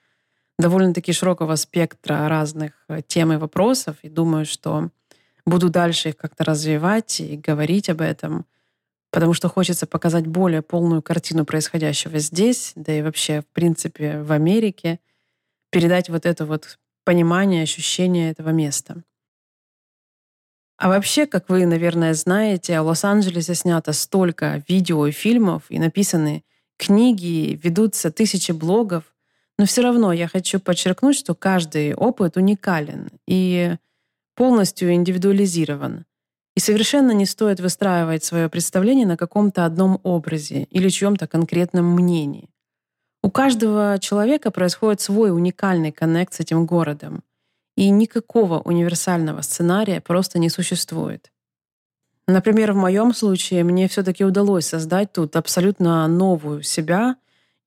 довольно-таки 0.57 1.13
широкого 1.13 1.55
спектра 1.55 2.27
разных 2.27 2.71
э, 2.87 3.01
тем 3.05 3.31
и 3.31 3.37
вопросов, 3.37 3.97
и 4.01 4.09
думаю, 4.09 4.45
что 4.45 4.89
буду 5.45 5.69
дальше 5.69 6.09
их 6.09 6.17
как-то 6.17 6.43
развивать 6.43 7.19
и 7.19 7.37
говорить 7.37 7.89
об 7.89 8.01
этом, 8.01 8.45
потому 9.11 9.33
что 9.33 9.49
хочется 9.49 9.85
показать 9.85 10.27
более 10.27 10.61
полную 10.61 11.01
картину 11.01 11.45
происходящего 11.45 12.19
здесь, 12.19 12.73
да 12.75 12.93
и 12.93 13.01
вообще, 13.01 13.41
в 13.41 13.47
принципе, 13.47 14.21
в 14.21 14.31
Америке, 14.31 14.99
передать 15.69 16.09
вот 16.09 16.25
это 16.25 16.45
вот 16.45 16.79
понимание, 17.03 17.63
ощущение 17.63 18.31
этого 18.31 18.49
места. 18.49 19.03
А 20.77 20.89
вообще, 20.89 21.25
как 21.27 21.49
вы, 21.49 21.65
наверное, 21.65 22.13
знаете, 22.13 22.77
о 22.77 22.83
Лос-Анджелесе 22.83 23.55
снято 23.55 23.93
столько 23.93 24.63
видео 24.67 25.07
и 25.07 25.11
фильмов, 25.11 25.63
и 25.69 25.79
написаны 25.79 26.43
книги, 26.77 27.59
ведутся 27.61 28.11
тысячи 28.11 28.51
блогов, 28.51 29.03
но 29.57 29.65
все 29.65 29.81
равно 29.81 30.11
я 30.11 30.27
хочу 30.27 30.59
подчеркнуть, 30.59 31.15
что 31.15 31.35
каждый 31.35 31.93
опыт 31.93 32.37
уникален 32.37 33.09
и 33.27 33.77
полностью 34.35 34.93
индивидуализирован. 34.93 36.05
И 36.55 36.59
совершенно 36.59 37.11
не 37.11 37.25
стоит 37.25 37.59
выстраивать 37.59 38.23
свое 38.23 38.47
представление 38.47 39.07
на 39.07 39.17
каком-то 39.17 39.65
одном 39.65 39.99
образе 40.03 40.63
или 40.69 40.89
чьем-то 40.89 41.27
конкретном 41.27 41.85
мнении. 41.85 42.49
У 43.23 43.31
каждого 43.31 43.97
человека 43.99 44.51
происходит 44.51 45.01
свой 45.01 45.31
уникальный 45.31 45.91
коннект 45.91 46.33
с 46.33 46.41
этим 46.41 46.65
городом. 46.65 47.23
И 47.75 47.89
никакого 47.89 48.59
универсального 48.59 49.41
сценария 49.41 50.01
просто 50.01 50.37
не 50.37 50.49
существует. 50.49 51.31
Например, 52.27 52.73
в 52.73 52.77
моем 52.77 53.13
случае 53.13 53.63
мне 53.63 53.87
все-таки 53.87 54.23
удалось 54.23 54.67
создать 54.67 55.11
тут 55.11 55.35
абсолютно 55.35 56.07
новую 56.07 56.63
себя, 56.63 57.17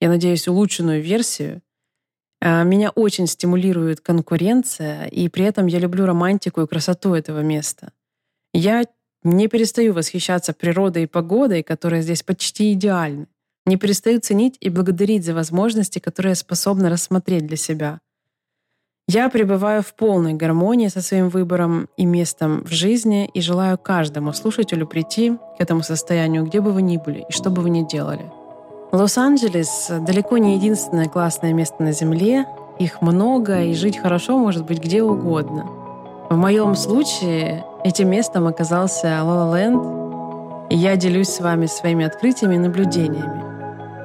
я 0.00 0.08
надеюсь, 0.08 0.46
улучшенную 0.46 1.02
версию. 1.02 1.62
А, 2.40 2.62
меня 2.64 2.90
очень 2.90 3.26
стимулирует 3.26 4.00
конкуренция, 4.00 5.06
и 5.06 5.28
при 5.28 5.44
этом 5.44 5.66
я 5.66 5.78
люблю 5.78 6.06
романтику 6.06 6.62
и 6.62 6.66
красоту 6.66 7.14
этого 7.14 7.40
места. 7.40 7.92
Я 8.52 8.84
не 9.22 9.48
перестаю 9.48 9.92
восхищаться 9.92 10.52
природой 10.52 11.04
и 11.04 11.06
погодой, 11.06 11.62
которая 11.62 12.02
здесь 12.02 12.22
почти 12.22 12.72
идеальны. 12.72 13.26
Не 13.64 13.76
перестаю 13.76 14.20
ценить 14.20 14.56
и 14.60 14.70
благодарить 14.70 15.24
за 15.24 15.34
возможности, 15.34 15.98
которые 15.98 16.30
я 16.30 16.36
способна 16.36 16.88
рассмотреть 16.88 17.46
для 17.46 17.56
себя. 17.56 18.00
Я 19.08 19.28
пребываю 19.28 19.82
в 19.82 19.94
полной 19.94 20.34
гармонии 20.34 20.88
со 20.88 21.00
своим 21.00 21.28
выбором 21.28 21.88
и 21.96 22.04
местом 22.04 22.64
в 22.64 22.72
жизни 22.72 23.30
и 23.32 23.40
желаю 23.40 23.78
каждому 23.78 24.32
слушателю 24.32 24.86
прийти 24.86 25.36
к 25.58 25.60
этому 25.60 25.82
состоянию, 25.82 26.44
где 26.44 26.60
бы 26.60 26.72
вы 26.72 26.82
ни 26.82 26.96
были 26.96 27.24
и 27.28 27.32
что 27.32 27.50
бы 27.50 27.62
вы 27.62 27.70
ни 27.70 27.86
делали. 27.86 28.30
Лос-Анджелес 28.92 29.90
далеко 30.00 30.38
не 30.38 30.54
единственное 30.54 31.08
классное 31.08 31.52
место 31.52 31.82
на 31.82 31.92
Земле. 31.92 32.46
Их 32.78 33.02
много, 33.02 33.62
и 33.62 33.74
жить 33.74 33.98
хорошо 33.98 34.38
может 34.38 34.64
быть 34.64 34.82
где 34.82 35.02
угодно. 35.02 35.66
В 36.30 36.36
моем 36.36 36.74
случае 36.74 37.64
этим 37.84 38.10
местом 38.10 38.46
оказался 38.46 39.22
Ла-Ла-Ленд, 39.22 40.70
и 40.70 40.76
я 40.76 40.96
делюсь 40.96 41.28
с 41.28 41.40
вами 41.40 41.66
своими 41.66 42.04
открытиями 42.04 42.56
и 42.56 42.58
наблюдениями. 42.58 43.44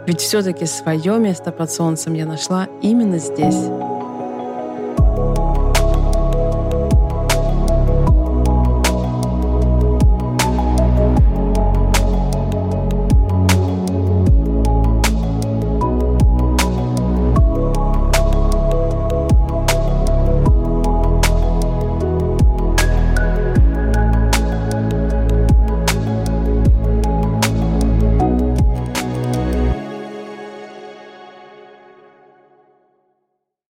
Ведь 0.08 0.22
все-таки 0.22 0.66
свое 0.66 1.18
место 1.20 1.52
под 1.52 1.72
солнцем 1.72 2.14
я 2.14 2.26
нашла 2.26 2.68
именно 2.82 3.18
здесь. 3.18 3.70